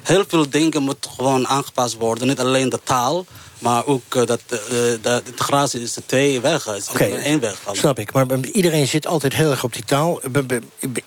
[0.03, 2.27] heel veel dingen moeten gewoon aangepast worden.
[2.27, 3.27] Niet alleen de taal,
[3.61, 4.59] maar ook uh, dat uh,
[5.03, 6.75] de integratie is de twee wegen.
[6.75, 7.63] Oké, okay, één weg.
[7.73, 8.13] Snap ik.
[8.13, 10.21] Maar iedereen zit altijd heel erg op die taal.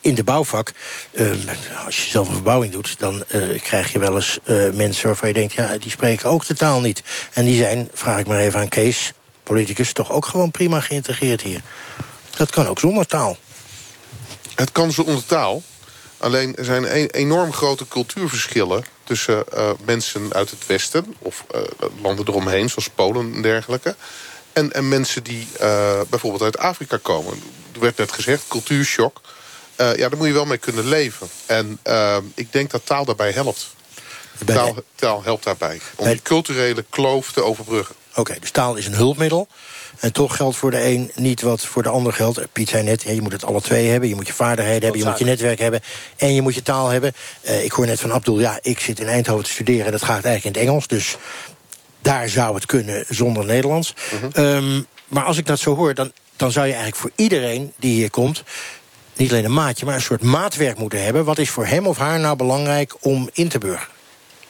[0.01, 0.71] In de bouwvak,
[1.11, 1.31] uh,
[1.85, 2.95] als je zelf een verbouwing doet...
[2.99, 3.23] dan
[3.61, 4.39] krijg je wel eens
[4.73, 5.53] mensen waarvan je denkt...
[5.53, 7.03] ja, die spreken ook de taal niet.
[7.33, 9.93] En die zijn, vraag ik maar even aan Kees, politicus...
[9.93, 11.61] toch ook gewoon prima geïntegreerd hier.
[12.37, 13.37] Dat kan ook zonder taal.
[14.55, 15.63] Het kan zonder taal.
[16.17, 21.15] Alleen er zijn een, enorm grote cultuurverschillen tussen uh, mensen uit het Westen...
[21.19, 21.61] of uh,
[22.01, 23.95] landen eromheen, zoals Polen en dergelijke...
[24.53, 27.43] en, en mensen die uh, bijvoorbeeld uit Afrika komen.
[27.73, 29.21] Er werd net gezegd, cultuurshock.
[29.75, 31.27] ja, daar moet je wel mee kunnen leven.
[31.45, 31.79] En
[32.35, 33.67] ik denk dat taal daarbij helpt.
[34.45, 35.81] Taal, taal helpt daarbij.
[35.95, 37.95] Om die culturele kloof te overbruggen.
[38.09, 39.47] Oké, okay, dus taal is een hulpmiddel.
[39.99, 42.41] En toch geldt voor de een niet wat voor de ander geldt.
[42.51, 44.09] Piet zei net, je moet het alle twee hebben.
[44.09, 45.81] Je moet je vaardigheden hebben, je moet je netwerk hebben...
[46.17, 47.13] en je moet je taal hebben.
[47.45, 49.85] Uh, ik hoor net van Abdul, ja, ik zit in Eindhoven te studeren...
[49.85, 51.17] en dat gaat eigenlijk in het Engels, dus
[52.01, 53.93] daar zou het kunnen zonder Nederlands.
[54.13, 54.55] Uh -huh.
[54.55, 57.93] um, maar als ik dat zo hoor, dan, dan zou je eigenlijk voor iedereen die
[57.93, 58.43] hier komt...
[59.15, 61.25] niet alleen een maatje, maar een soort maatwerk moeten hebben.
[61.25, 63.93] Wat is voor hem of haar nou belangrijk om in te burgeren?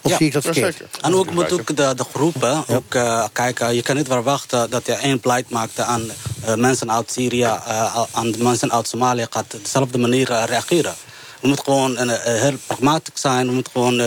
[0.03, 0.81] Of ja, zie ik dat verkeerd?
[1.01, 2.75] En ook moet ook de, de groepen ja.
[2.75, 3.75] ook, uh, kijken.
[3.75, 8.03] Je kan niet verwachten dat je één beleid maakt aan uh, mensen uit Syrië, uh,
[8.11, 10.93] aan de mensen uit Somalië gaat op dezelfde manier reageren.
[11.41, 13.47] We moeten gewoon heel pragmatisch zijn.
[13.47, 13.97] We, moeten gewoon,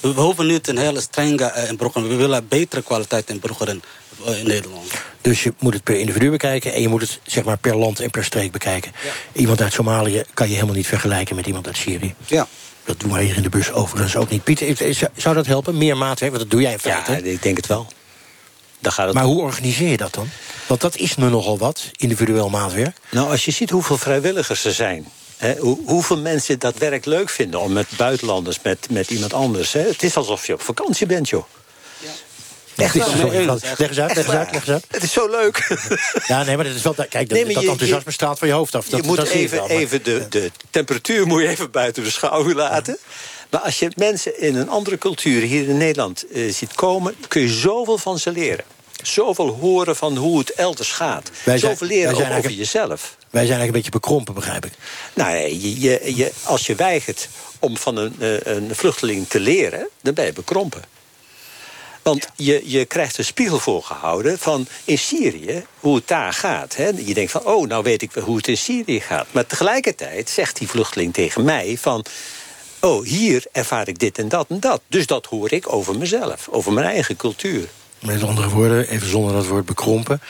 [0.00, 2.10] we hoeven niet een hele strenge inburgering.
[2.10, 3.82] We willen betere kwaliteit inburgeren
[4.24, 4.92] in Nederland.
[5.20, 8.00] Dus je moet het per individu bekijken en je moet het zeg maar, per land
[8.00, 8.92] en per streek bekijken.
[9.04, 9.10] Ja.
[9.40, 12.14] Iemand uit Somalië kan je helemaal niet vergelijken met iemand uit Syrië.
[12.26, 12.46] Ja.
[12.84, 14.44] Dat doen wij hier in de bus overigens ook niet.
[14.44, 15.78] Pieter, zou dat helpen?
[15.78, 16.30] Meer maatwerk?
[16.32, 17.12] Want dat doe jij in feite.
[17.12, 17.86] Ja, ik denk het wel.
[18.78, 20.28] Daar gaat het maar hoe organiseer je dat dan?
[20.66, 22.96] Want dat is nu nogal wat, individueel maatwerk.
[23.10, 25.06] Nou, als je ziet hoeveel vrijwilligers er zijn...
[25.58, 29.72] Hoe, hoeveel mensen dat werk leuk vinden om met buitenlanders, met, met iemand anders...
[29.72, 31.44] Het is alsof je op vakantie bent, joh.
[32.76, 33.06] Echt wel.
[33.06, 34.14] Sorry, leg eens uit, leg eens uit,
[34.52, 34.84] leg eens uit.
[34.88, 35.78] Het is zo leuk.
[36.26, 36.94] Ja, nee, maar dat is wel...
[36.94, 38.88] Kijk, dat, nee, dat enthousiasme je, straalt van je hoofd af.
[38.88, 42.10] Dat, je moet dat even, wel, even de, de temperatuur moet je even buiten de
[42.10, 42.98] schouw laten.
[43.50, 47.14] Maar als je mensen in een andere cultuur hier in Nederland uh, ziet komen...
[47.28, 48.64] kun je zoveel van ze leren.
[49.02, 51.30] Zoveel horen van hoe het elders gaat.
[51.44, 53.16] Wij zijn, zoveel leren zijn over jezelf.
[53.30, 54.72] Wij zijn eigenlijk een beetje bekrompen, begrijp ik.
[55.14, 58.14] Nou, je, je, je, als je weigert om van een,
[58.44, 59.88] een vluchteling te leren...
[60.02, 60.82] dan ben je bekrompen.
[62.04, 66.76] Want je, je krijgt een spiegel voorgehouden van in Syrië, hoe het daar gaat.
[66.76, 66.88] Hè?
[67.04, 69.26] Je denkt van, oh, nou weet ik hoe het in Syrië gaat.
[69.30, 72.04] Maar tegelijkertijd zegt die vluchteling tegen mij van...
[72.80, 74.80] oh, hier ervaar ik dit en dat en dat.
[74.88, 77.68] Dus dat hoor ik over mezelf, over mijn eigen cultuur.
[77.98, 80.20] Met andere woorden, even zonder dat woord bekrompen...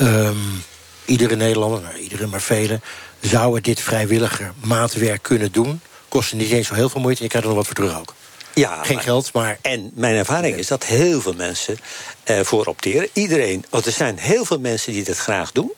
[0.00, 0.64] Um,
[1.04, 2.82] iedere Nederlander, nou, iedere maar velen...
[3.20, 5.80] zouden dit vrijwilliger maatwerk kunnen doen.
[6.08, 8.00] Kosten niet eens zo heel veel moeite en je krijgt er nog wat voor terug
[8.00, 8.14] ook.
[8.58, 9.58] Ja, Geen geld, maar...
[9.62, 11.76] En mijn ervaring is dat heel veel mensen
[12.24, 13.08] ervoor opteren.
[13.12, 15.72] Iedereen, want er zijn heel veel mensen die dit graag doen.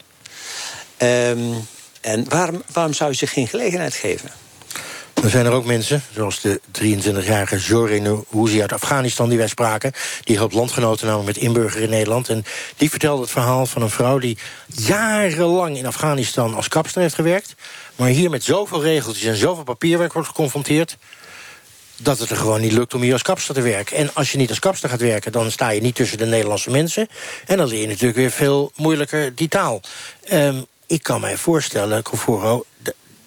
[0.97, 1.39] Ehm,
[2.01, 4.31] en waarom, waarom zou je zich geen gelegenheid geven?
[5.14, 9.29] Dan zijn er ook mensen, zoals de 23-jarige Zorin Houzi uit Afghanistan...
[9.29, 9.93] die wij spraken,
[10.24, 12.29] die helpt landgenoten namelijk met inburgeren in Nederland.
[12.29, 12.45] En
[12.76, 17.55] die vertelde het verhaal van een vrouw die jarenlang in Afghanistan als kapster heeft gewerkt...
[17.97, 20.97] maar hier met zoveel regeltjes en zoveel papierwerk wordt geconfronteerd
[22.03, 23.96] dat het er gewoon niet lukt om hier als kapster te werken.
[23.96, 26.70] En als je niet als kapster gaat werken, dan sta je niet tussen de Nederlandse
[26.70, 27.09] mensen.
[27.46, 29.80] En dan leer je natuurlijk weer veel moeilijker die taal.
[30.32, 32.64] Um, ik kan mij voorstellen, Coforo,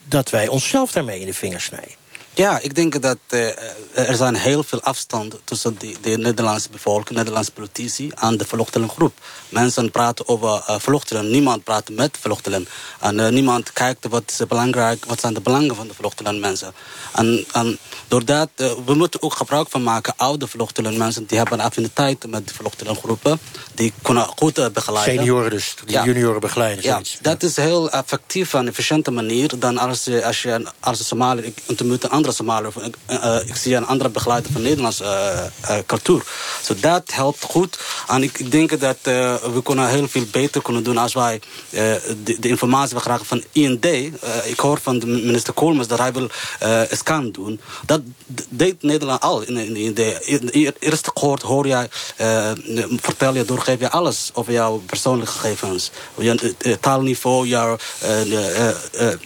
[0.06, 2.01] dat wij onszelf daarmee in de vingers snijden.
[2.34, 3.48] Ja, ik denk dat uh,
[3.94, 9.14] er zijn heel veel afstand tussen de, de Nederlandse bevolking, Nederlandse politici en de vluchtelingengroep.
[9.50, 12.68] Mensen praten over uh, vluchtelingen, niemand praat met vluchtelingen.
[13.00, 16.74] En uh, niemand kijkt wat, is belangrijk, wat zijn de belangen van de vluchtelingen mensen.
[17.14, 17.78] En, en
[18.08, 18.50] doordat,
[18.86, 23.40] we moeten ook gebruik van maken, oude vluchtelingen mensen, die hebben affiniteit met de vluchtelingengroepen.
[23.74, 25.14] Die kunnen goed begeleiden.
[25.16, 26.06] Senioren dus, die ja.
[26.06, 26.84] junioren begeleiden.
[26.84, 31.54] Ja, dat is een heel effectief en efficiënte manier dan als, als je als Somaliër
[31.68, 32.74] ontmoet andere Somaliër.
[33.10, 36.24] Uh, ik zie een andere begeleider van Nederlandse uh, uh, cultuur.
[36.62, 37.80] So dat helpt goed.
[38.08, 42.48] En ik, denk dat we kunnen heel veel beter kunnen doen als wij de, de,
[42.48, 43.86] informatie we krijgen van IND.
[44.44, 46.30] ik hoor van de minister Koolmans dat hij wil
[46.92, 47.60] scan doen.
[47.86, 48.02] Dat
[48.50, 50.00] deed Nederland al in, in IND.
[50.80, 51.90] Eerst gehoord hoor jij,
[53.02, 55.92] vertel je, doorgeef je alles over jouw persoonlijke gegevens.
[56.18, 57.78] Je taalniveau, jouw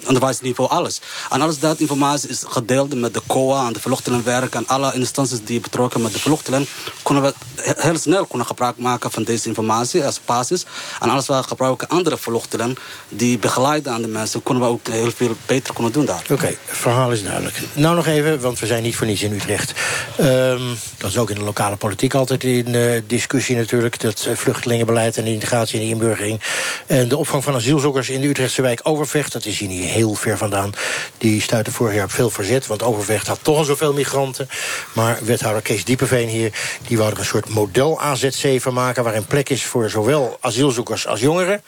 [0.08, 1.02] onderwijsniveau, alles.
[1.30, 5.44] En alles dat informatie is gedeeld met de COA en de vluchtelingenwerk en alle instanties
[5.44, 6.68] die betrokken met de vluchtelingen,
[7.04, 7.34] kunnen we
[7.78, 10.66] heel snel kunnen gebruik maken van deze informatie als basis.
[11.00, 12.76] En als we gebruiken andere vluchtelingen
[13.10, 16.26] die begeleiden aan de mensen, kunnen we ook heel veel beter kunnen doen daar.
[16.32, 17.60] Oké, verhaal is duidelijk.
[17.74, 19.74] Nou nog even, want we zijn niet voor niets in Utrecht.
[20.20, 24.00] Um, dat is ook in de lokale politiek altijd in uh, discussie natuurlijk.
[24.00, 26.42] Dat uh, vluchtelingenbeleid en integratie en inburgering.
[26.88, 30.14] En de opvang van asielzoekers in de Utrechtse wijk Overvecht, dat is hier niet heel
[30.14, 30.74] ver vandaan.
[31.18, 34.50] Die stuitte vorig jaar op veel verzet, want Overvecht had toch al zoveel migranten.
[34.94, 36.54] Maar wethouder Kees Diepeveen hier...
[36.88, 39.04] die wou er een soort model AZC van maken...
[39.04, 41.62] waarin plek is voor zowel asielzoekers als jongeren.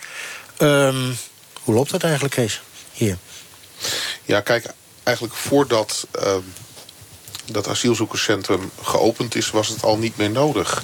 [0.58, 1.18] Um,
[1.64, 3.18] hoe loopt dat eigenlijk, Kees, hier?
[4.26, 4.66] Ja, kijk,
[5.04, 6.08] eigenlijk voordat...
[6.20, 6.36] Uh,
[7.52, 10.84] dat asielzoekerscentrum geopend is, was het al niet meer nodig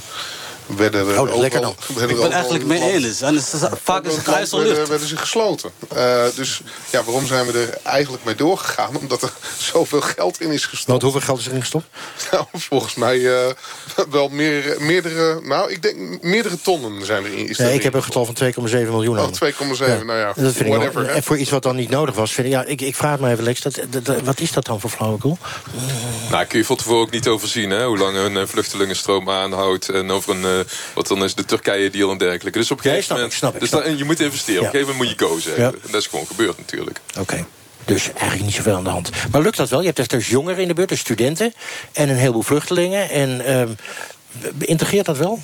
[0.68, 1.76] werden we oh, lekker dan.
[2.10, 3.22] Ik ben eigenlijk mee eens.
[3.22, 5.72] En het is, vaak is het werden, werden ze gesloten.
[5.96, 8.98] Uh, dus ja, waarom zijn we er eigenlijk mee doorgegaan?
[8.98, 9.32] Omdat er
[9.74, 10.90] zoveel geld in is gestopt.
[10.90, 11.86] Want hoeveel geld is erin gestopt?
[12.32, 13.38] Nou, volgens mij uh,
[14.10, 15.42] wel meer, meerdere...
[15.42, 17.48] Nou, ik denk meerdere tonnen zijn erin.
[17.48, 18.36] Is nee, ik heb een getal van
[18.70, 19.20] 2,7 miljoen.
[19.20, 19.40] Oh, 2,7,
[19.78, 20.04] ja.
[20.04, 21.04] nou ja, dat vind whatever.
[21.04, 22.32] Ik en voor iets wat dan niet nodig was.
[22.32, 24.80] Vind ik, ja, ik, ik vraag me even, Lex, dat, dat, wat is dat dan
[24.80, 25.38] voor flauwekul?
[26.30, 27.86] Nou, kun je van tevoren ook niet overzien, hè?
[27.86, 29.90] Hoe lang een vluchtelingenstroom aanhoudt...
[29.90, 30.46] en over een
[30.94, 32.60] wat dan is de Turkije-deal en dergelijke.
[32.60, 33.34] Dus op een gegeven moment...
[33.34, 34.62] Snap ik, dus snap dan, je moet investeren.
[34.62, 35.66] Op een gegeven moment moet je go zeggen.
[35.66, 37.00] En dat is gewoon gebeurd natuurlijk.
[37.20, 37.46] Oké.
[37.86, 39.10] Dus eigenlijk niet zoveel aan de hand.
[39.32, 39.80] Maar lukt dat wel?
[39.80, 41.54] Je hebt dus, dus jongeren in de buurt, dus studenten...
[41.92, 43.10] en een heleboel vluchtelingen.
[43.10, 43.76] En um,
[44.60, 45.40] integreert dat wel?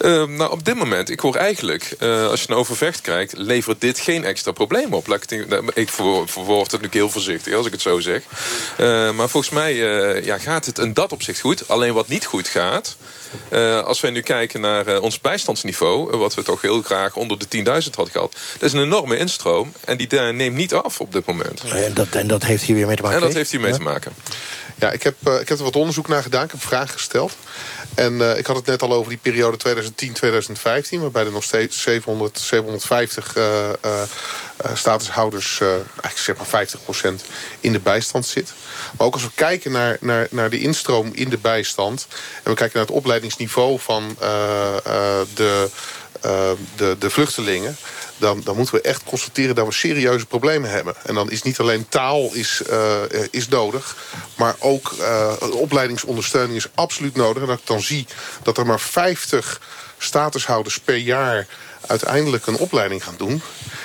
[0.00, 3.32] Uh, nou, op dit moment, ik hoor eigenlijk, uh, als je een overvecht krijgt...
[3.36, 5.08] levert dit geen extra probleem op.
[5.08, 8.22] Ik, nou, ik verwoord het natuurlijk heel voorzichtig, als ik het zo zeg.
[8.80, 9.74] Uh, maar volgens mij
[10.24, 11.68] ja, gaat het in dat opzicht goed.
[11.68, 12.96] Alleen wat niet goed gaat...
[13.52, 16.16] Uh, als wij nu kijken naar uh, ons bijstandsniveau...
[16.16, 18.36] wat we toch heel graag onder de 10.000 hadden gehad...
[18.52, 21.62] dat is een enorme instroom en die uh, neemt niet af op dit moment.
[21.62, 23.18] En dat, en dat heeft hier weer mee te maken?
[23.18, 24.12] En dat heeft hier mee te maken.
[24.74, 26.44] Ja, ik heb, ik heb er wat onderzoek naar gedaan.
[26.44, 27.36] Ik heb vragen gesteld.
[27.98, 29.56] En uh, ik had het net al over die periode
[30.96, 31.00] 2010-2015...
[31.00, 33.70] waarbij er nog steeds 700, 750 uh,
[34.74, 35.60] statushouders...
[35.60, 36.66] eigenlijk zeg maar
[37.20, 37.24] 50%
[37.60, 38.52] in de bijstand zit.
[38.96, 42.06] Maar ook als we kijken naar, naar, naar de instroom in de bijstand...
[42.42, 44.16] en we kijken naar het opleidingsniveau van
[45.34, 45.68] de,
[46.20, 47.76] de, de vluchtelingen
[48.18, 50.94] dan, dan moeten we echt constateren dat we serieuze problemen hebben.
[51.04, 53.96] En dan is niet alleen taal is, uh, is nodig...
[54.36, 57.42] maar ook uh, opleidingsondersteuning is absoluut nodig.
[57.42, 58.06] En dat ik dan zie
[58.42, 59.60] dat er maar 50
[59.98, 61.46] statushouders per jaar
[61.88, 63.42] uiteindelijk een opleiding gaan doen...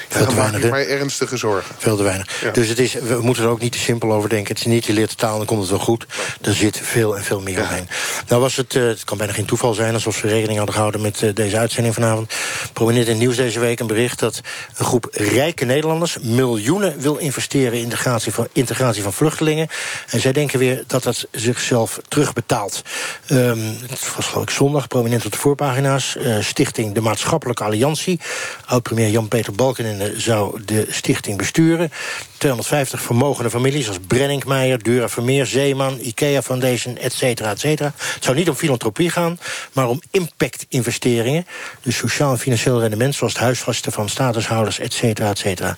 [0.10, 1.76] Veel te weinig, mij ernstige zorgen.
[1.78, 2.28] Veel te weinig.
[2.54, 4.54] Dus het is, we moeten er ook niet te simpel over denken.
[4.56, 6.06] Het is niet, je leert de taal dan komt het wel goed.
[6.41, 7.88] Er zit veel en veel meer omheen.
[8.28, 9.93] Nou was het, uh, het kan bijna geen toeval zijn...
[9.93, 12.34] alsof ze rekening hadden gehouden met uh, deze uitzending vanavond.
[12.74, 14.20] Prominent in het nieuws deze week een bericht...
[14.20, 14.41] dat
[14.78, 17.74] een groep rijke Nederlanders miljoenen wil investeren...
[17.74, 19.68] in integratie van, integratie van vluchtelingen.
[20.10, 22.82] En zij denken weer dat dat zichzelf terugbetaalt.
[23.30, 26.16] Um, het was geloof ik zondag, prominent op de voorpagina's.
[26.20, 28.20] Uh, Stichting De Maatschappelijke Alliantie Financiën.
[28.66, 31.91] Oud-premier Jan-Peter Balkenende zou de stichting besturen.
[32.38, 37.94] 250 vermogende families als Brenningmeijer, Dura Vermeer, Zeeman, IKEA Foundation, et cetera, et cetera.
[37.98, 39.39] Het zou niet om filantropie gaan,
[39.74, 41.46] maar om impact-investeringen.
[41.82, 45.78] Dus sociaal en financieel rendement, zoals het huisvasten van statushouders, et cetera, et cetera.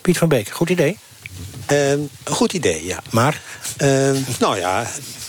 [0.00, 0.98] Piet van Beek, goed idee?
[1.66, 3.02] Een goed idee, ja.
[3.10, 3.40] Maar?
[3.76, 4.86] Ehm, nou ja,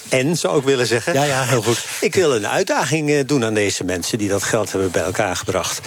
[0.10, 1.14] en zou ik willen zeggen.
[1.14, 1.86] Ja, ja, heel goed.
[2.02, 5.36] Ik wil een uitdaging eh, doen aan deze mensen die dat geld hebben bij elkaar
[5.36, 5.80] gebracht.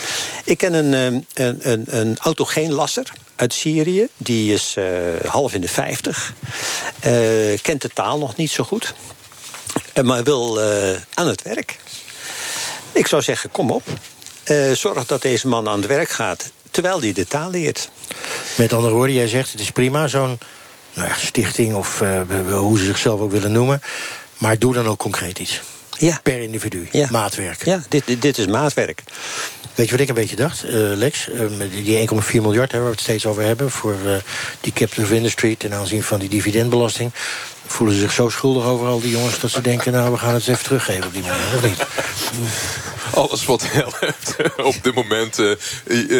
[0.45, 4.09] Ik ken een, ehm, een, een, een autogeenlasser uit Syrië.
[4.17, 4.85] Die is eh,
[5.27, 6.33] half in de 50.
[7.01, 7.13] Eh,
[7.63, 8.95] kent de taal nog niet zo goed.
[9.93, 11.79] Eh, maar wil eh, aan het werk.
[12.93, 13.83] Ik zou zeggen, kom op.
[14.45, 17.91] Eh, zorg dat deze man aan het werk gaat terwijl hij de taal leert.
[18.57, 20.39] Met andere woorden, jij zegt het is prima, zo'n
[20.99, 22.21] nou ja, stichting of eh,
[22.51, 23.83] hoe ze zichzelf ook willen noemen.
[24.39, 25.61] Maar doe dan ook concreet iets.
[25.99, 26.21] Ja.
[26.23, 26.89] Per individu.
[27.11, 27.65] Maatwerk.
[27.65, 29.03] Ja, dit, dit, dit is maatwerk.
[29.79, 31.31] Weet je wat ik een beetje dacht, eh, Lex?
[31.31, 33.71] Eh, met die 1,4 miljard hè, waar we het steeds over hebben...
[33.71, 34.17] voor eh,
[34.61, 37.11] die captive industry ten aanzien van die dividendbelasting...
[37.67, 39.41] voelen ze zich zo schuldig over al die jongens...
[39.41, 41.87] dat ze denken, nou, we gaan het eens even teruggeven op die manier, of niet?
[43.15, 45.51] Alles wat helpt op dit moment eh,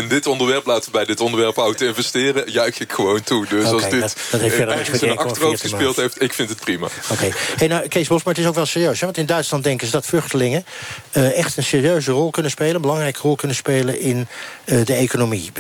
[0.01, 3.47] in dit onderwerp, laten we bij dit onderwerp auto investeren, juich ik gewoon toe.
[3.49, 6.23] Dus als dit dat- dat heeft verder eh, ergens een achterhoofd 1,4 te gespeeld heeft,
[6.23, 6.89] ik vind het prima.
[7.11, 7.29] Oké.
[7.57, 8.99] Hey, nou, Kees Bos, maar het is ook wel serieus.
[9.01, 9.05] Hè?
[9.07, 10.65] Want in Duitsland denken ze dat vluchtelingen...
[11.11, 12.75] eh, echt een serieuze rol kunnen spelen...
[12.75, 14.27] een belangrijke rol kunnen spelen in
[14.65, 15.51] eh, de economie.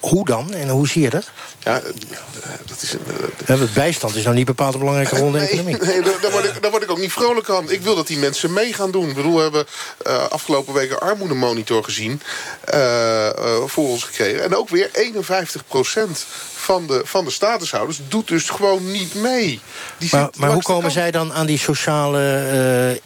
[0.00, 0.54] Hoe dan?
[0.54, 1.30] En hoe zie je dat?
[1.62, 1.82] Ja,
[2.66, 2.96] dat is
[3.46, 5.76] want bijstand is nou niet bepaald een belangrijke rol in de Nee, economie.
[5.82, 7.70] nee daar, word ik, daar word ik ook niet vrolijk van.
[7.70, 9.08] Ik wil dat die mensen mee gaan doen.
[9.08, 9.66] Ik bedoel, we hebben
[10.04, 12.22] eh, afgelopen week een armoedemonitor gezien.
[12.64, 13.34] eh, eh,
[13.66, 14.42] voor ons gekregen.
[14.42, 15.62] En ook weer 51
[16.68, 19.60] van de, van de statushouders doet dus gewoon niet mee.
[19.98, 20.92] Die Maar, maar hoe de komen kant.
[20.92, 22.20] zij dan aan die sociale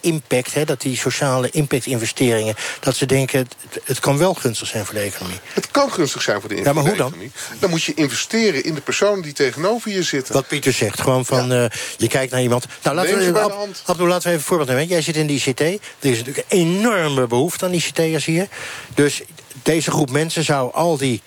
[0.01, 0.55] eh, impact...
[0.55, 2.55] Hè, dat die sociale impact-investeringen...
[2.81, 3.55] dat ze denken, het,
[3.85, 5.39] het kan wel gunstig zijn voor de economie?
[5.53, 7.07] Het kan gunstig zijn voor de Ja, maar hoe dan?
[7.07, 7.31] economie.
[7.59, 10.35] Dan moet je investeren in de personen die tegenover je zitten.
[10.35, 11.65] Wat Pieter zegt, gewoon van, eh,
[11.97, 12.67] je kijkt naar iemand...
[12.83, 14.87] Nou, laten Neem we, de Ab- laten we even een voorbeeld nemen.
[14.87, 15.61] Jij zit in die ICT.
[15.61, 18.49] Er is natuurlijk een enorme behoefte aan ICT'ers hier.
[18.95, 19.23] Dus
[19.63, 21.23] deze groep mensen zou al die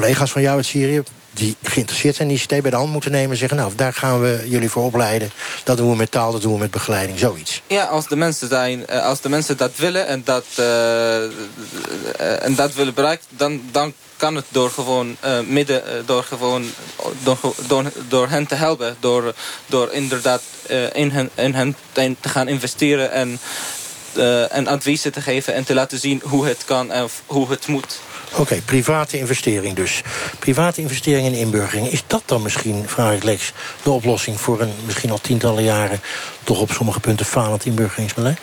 [0.00, 1.02] collega's van jou uit Syrië...
[1.32, 3.30] die geïnteresseerd zijn in ICT bij de hand moeten nemen...
[3.30, 5.30] en zeggen, nou, daar gaan we jullie voor opleiden.
[5.64, 7.62] Dat doen we met taal, dat doen we met begeleiding, zoiets.
[7.66, 11.30] Ja, als de mensen, zijn, eh, als de mensen dat willen en dat, eh, eh,
[12.44, 15.16] en dat willen bereiken, dan, dan kan het door gewoon
[15.46, 16.70] midden, door gewoon
[17.22, 19.34] door, door, door hen te helpen, door,
[19.66, 20.42] door inderdaad
[20.92, 21.76] in hen, in hen
[22.20, 23.38] te gaan investeren en,
[24.50, 28.00] en adviezen te geven en te laten zien hoe het kan en hoe het moet.
[28.36, 30.02] Oké, private investering dus.
[30.38, 31.88] Private investering in inburgering.
[31.88, 34.40] Is dat dan misschien, vraag ik Lex, de oplossing...
[34.40, 36.00] voor een misschien al tientallen jaren...
[36.44, 38.38] toch op sommige punten falend inburgeringsbeleid?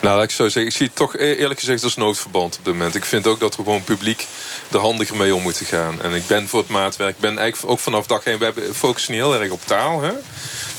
[0.00, 0.66] Nou, laat ik zo zeggen.
[0.66, 2.94] Ik zie het toch e- eerlijk gezegd als noodverband op dit moment.
[2.94, 4.26] Ik vind ook dat we gewoon publiek
[4.72, 6.02] er handiger mee om moeten gaan.
[6.02, 7.14] En ik ben voor het maatwerk.
[7.14, 8.38] Ik ben eigenlijk ook vanaf dag één.
[8.38, 10.02] We focussen niet heel erg op taal.
[10.02, 10.12] Hè?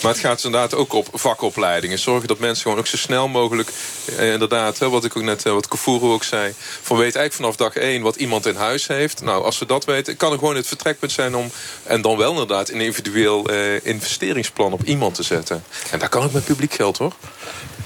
[0.02, 2.00] Maar het gaat dus inderdaad ook op vakopleidingen.
[2.00, 3.70] Zorgen dat mensen gewoon ook zo snel mogelijk...
[4.18, 6.54] Eh, inderdaad, hè, wat ik ook net, eh, wat Kavoero ook zei...
[6.82, 9.22] van weet eigenlijk vanaf dag één wat iemand in huis heeft.
[9.22, 11.52] Nou, als we dat weten, kan er gewoon het vertrekpunt zijn om...
[11.84, 15.64] en dan wel inderdaad een individueel eh, investeringsplan op iemand te zetten.
[15.92, 17.14] En daar kan ook met publiek geld, hoor.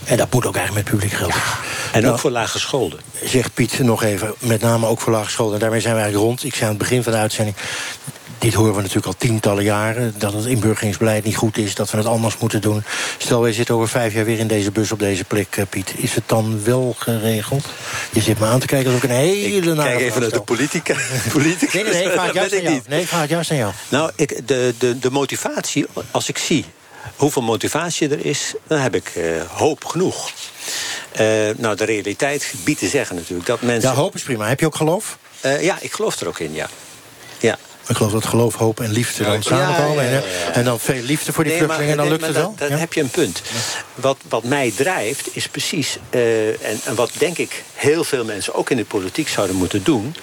[0.03, 1.33] En dat moet ook eigenlijk met publiek geld.
[1.91, 2.99] En Nou, ook voor lage scholden.
[3.23, 5.53] Zegt Piet nog even, met name ook voor laagscholden.
[5.55, 6.43] En daarmee zijn we eigenlijk rond.
[6.43, 7.55] Ik zei aan het begin van de uitzending...
[8.37, 10.13] dit horen we natuurlijk al tientallen jaren...
[10.17, 12.83] dat het inburgeringsbeleid niet goed is, dat we het anders moeten doen.
[13.17, 15.93] Stel, wij zitten over vijf jaar weer in deze bus op deze plek, eh, Piet.
[15.95, 17.65] Is het dan wel geregeld?
[18.11, 20.29] Je zit me aan te kijken, dat is ook een hele nare Kijk even naar
[20.29, 20.95] de politica.
[21.31, 21.73] politica.
[21.73, 22.81] Nee, nee, nee, ik vraag het juist aan jou.
[22.87, 23.71] Nee, ik vraag juist aan jou.
[23.89, 26.65] Nou, ik, de, de, de motivatie, als ik zie
[27.15, 28.53] hoeveel motivatie er is...
[28.67, 30.31] dan heb ik eh, hoop genoeg.
[31.11, 31.25] Eh,
[31.57, 33.89] nou, de realiteit biedt te zeggen natuurlijk dat mensen...
[33.89, 34.47] Ja, hoop is prima.
[34.47, 35.17] Heb je ook geloof?
[35.41, 36.69] Eh, ja, ik geloof er ook in, ja.
[37.39, 37.57] ja.
[37.87, 40.03] Ik geloof dat geloof, hoop en liefde dan samenkomen.
[40.03, 40.51] ja, ja, En, ja.
[40.51, 42.69] en dan veel liefde voor die Nee, vluchtelingen, maar- dan nee, lukt het wel.
[42.69, 43.41] Dan, heb je een punt.
[43.95, 45.97] Wat, wat mij drijft is precies...
[46.09, 49.83] eh, en, en wat denk ik heel veel mensen ook in de politiek zouden moeten
[49.83, 50.15] doen...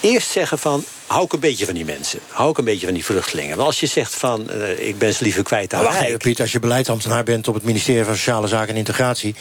[0.00, 2.20] eerst zeggen van, hou ik een beetje van die mensen.
[2.28, 3.56] Hou ik een beetje van die vluchtelingen.
[3.56, 6.40] Want als je zegt van, eh, ik ben ze liever kwijt aan wacht even, Piet,
[6.40, 9.34] als je beleidsambtenaar bent op het ministerie van Sociale Zaken en Integratie...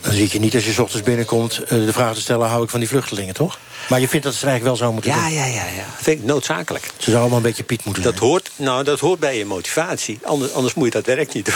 [0.00, 2.48] dan zie ik je niet als je 's ochtends binnenkomt eh, de vraag te stellen...
[2.48, 3.58] hou ik van die vluchtelingen, toch?
[3.88, 5.32] Maar je vindt dat ze het eigenlijk wel zo moeten Ja, doen?
[5.32, 5.84] ja, ja, ja.
[6.00, 6.84] Vind ik noodzakelijk.
[6.84, 10.18] Ze zouden allemaal een beetje Piet moeten Dat hoort, nou, dat hoort bij je motivatie.
[10.22, 11.54] Anders, anders moet je dat werk niet doen.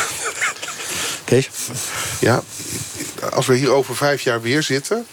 [1.24, 1.48] Kees?
[2.18, 2.42] Ja,
[3.32, 5.06] als we hier over vijf jaar weer zitten...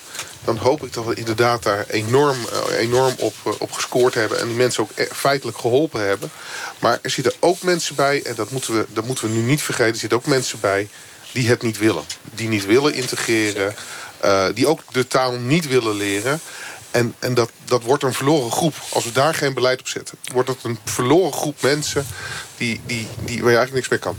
[0.44, 4.40] dan hoop ik dat we inderdaad daar enorm, eh, enorm op, eh, op gescoord hebben...
[4.40, 6.32] en die mensen ook e- feitelijk geholpen hebben.
[6.80, 9.62] Maar er zitten ook mensen bij, en dat moeten we, dat moeten we nu niet
[9.62, 9.94] vergeten...
[9.94, 10.88] er zitten ook mensen bij
[11.32, 12.04] die het niet willen.
[12.36, 13.76] Die niet willen integreren,
[14.20, 16.42] eh, die ook de taal niet willen leren.
[16.92, 18.74] En, en dat, dat wordt een verloren groep.
[18.90, 22.06] Als we daar geen beleid op zetten, wordt het een verloren groep mensen
[22.58, 24.18] die, die, die, waar je eigenlijk niks mee kan.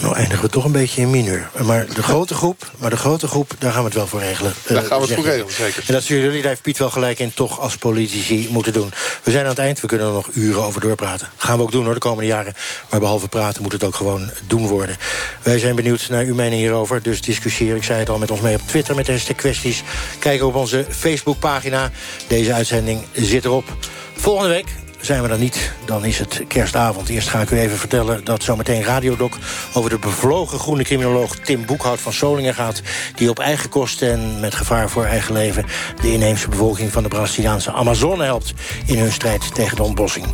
[0.00, 1.50] Nou eindigen we toch een beetje in mineur.
[1.64, 4.52] Maar de grote groep, maar de grote groep daar gaan we het wel voor regelen.
[4.66, 5.84] Daar gaan we het zeg voor regelen, zeker.
[5.86, 8.92] En dat zullen jullie, daar heeft Piet wel gelijk in, toch als politici moeten doen.
[9.22, 11.28] We zijn aan het eind, we kunnen er nog uren over doorpraten.
[11.36, 12.54] Gaan we ook doen hoor, de komende jaren.
[12.90, 14.96] Maar behalve praten moet het ook gewoon doen worden.
[15.42, 17.02] Wij zijn benieuwd naar uw mening hierover.
[17.02, 19.82] Dus discussieer, ik zei het al, met ons mee op Twitter met hashtag kwesties.
[20.18, 21.90] Kijk op onze Facebookpagina.
[22.26, 23.76] Deze uitzending zit erop.
[24.16, 24.66] Volgende week
[25.00, 27.08] zijn we er niet, dan is het kerstavond.
[27.08, 29.38] Eerst ga ik u even vertellen dat zometeen Radiodoc...
[29.72, 32.82] over de bevlogen groene criminoloog Tim Boekhout van Solingen gaat...
[33.14, 35.64] die op eigen kosten en met gevaar voor eigen leven...
[36.00, 38.52] de inheemse bevolking van de Braziliaanse Amazone helpt...
[38.86, 40.26] in hun strijd tegen de ontbossing.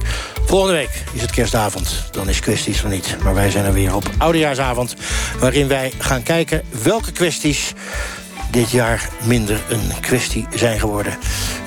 [0.47, 2.05] Volgende week is het kerstavond.
[2.11, 3.17] Dan is kwesties er niet.
[3.23, 4.95] Maar wij zijn er weer op oudejaarsavond...
[5.39, 7.73] waarin wij gaan kijken welke kwesties
[8.55, 11.14] dit jaar minder een kwestie zijn geworden.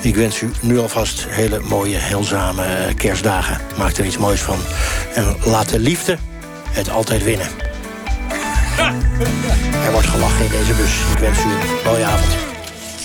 [0.00, 3.60] Ik wens u nu alvast hele mooie, heilzame kerstdagen.
[3.78, 4.58] Maak er iets moois van.
[5.14, 6.18] En laat de liefde
[6.70, 7.48] het altijd winnen.
[9.86, 10.92] Er wordt gelachen in deze bus.
[11.12, 12.47] Ik wens u een mooie avond.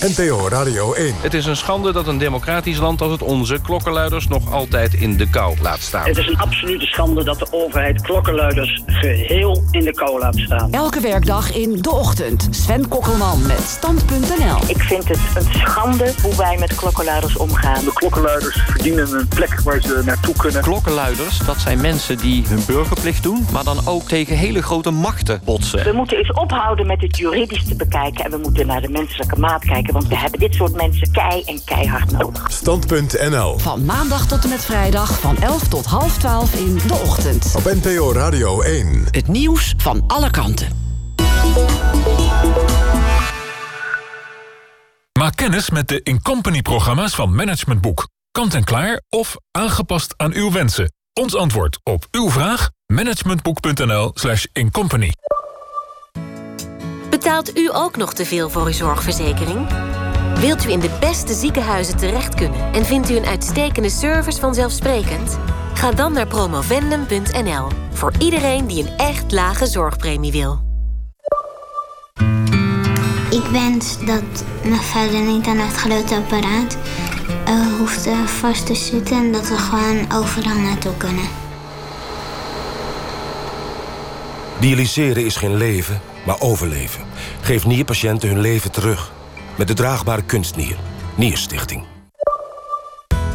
[0.04, 1.14] NPO Radio 1.
[1.20, 3.60] Het is een schande dat een democratisch land als het onze...
[3.60, 6.06] klokkenluiders nog altijd in de kou laat staan.
[6.06, 10.72] Het is een absolute schande dat de overheid klokkenluiders geheel in de kou laat staan.
[10.72, 12.48] Elke werkdag in De Ochtend.
[12.50, 14.58] Sven Kokkelman met Stand.nl.
[14.66, 17.84] Ik vind het een schande hoe wij met klokkenluiders omgaan.
[17.84, 20.62] De klokkenluiders verdienen een plek waar ze naartoe kunnen.
[20.62, 23.46] Klokkenluiders, dat zijn mensen die hun burgerplicht doen...
[23.52, 25.84] maar dan ook tegen hele grote machten botsen.
[25.84, 28.24] We moeten eens ophouden met het juridisch te bekijken...
[28.24, 29.92] en we moeten naar de menselijke maat kijken...
[29.94, 32.52] want we hebben dit soort mensen kei en keihard nodig.
[32.52, 37.52] Stand.nl Van maandag tot en met vrijdag van 11 tot half 12 in De Ochtend.
[37.56, 39.04] Op NPO Radio 1.
[39.10, 40.68] Het nieuws van alle kanten.
[45.18, 48.08] Maak kennis met de Incompany-programma's van Management Boek.
[48.30, 50.92] Kant en klaar of aangepast aan uw wensen.
[51.12, 52.70] Ons antwoord op uw vraag?
[52.86, 55.12] managementboek.nl slash incompany.
[57.24, 59.66] Betaalt u ook nog te veel voor uw zorgverzekering?
[60.38, 62.72] Wilt u in de beste ziekenhuizen terecht kunnen...
[62.72, 65.38] en vindt u een uitstekende service vanzelfsprekend?
[65.74, 67.68] Ga dan naar promovendum.nl.
[67.92, 70.62] Voor iedereen die een echt lage zorgpremie wil.
[73.30, 76.76] Ik wens dat mijn vader niet aan het grote apparaat
[77.48, 79.16] uh, hoeft vast te zitten...
[79.16, 81.28] en dat we gewoon overal naartoe kunnen.
[84.60, 87.13] Dialyseren is geen leven, maar overleven.
[87.40, 89.12] Geef nierpatiënten hun leven terug.
[89.56, 90.76] Met de draagbare kunstnier.
[91.14, 91.84] Nierstichting.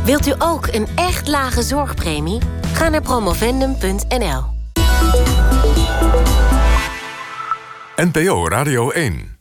[0.03, 2.39] Wilt u ook een echt lage zorgpremie?
[2.73, 4.43] Ga naar promovendum.nl.
[7.95, 9.38] NPO Radio 1.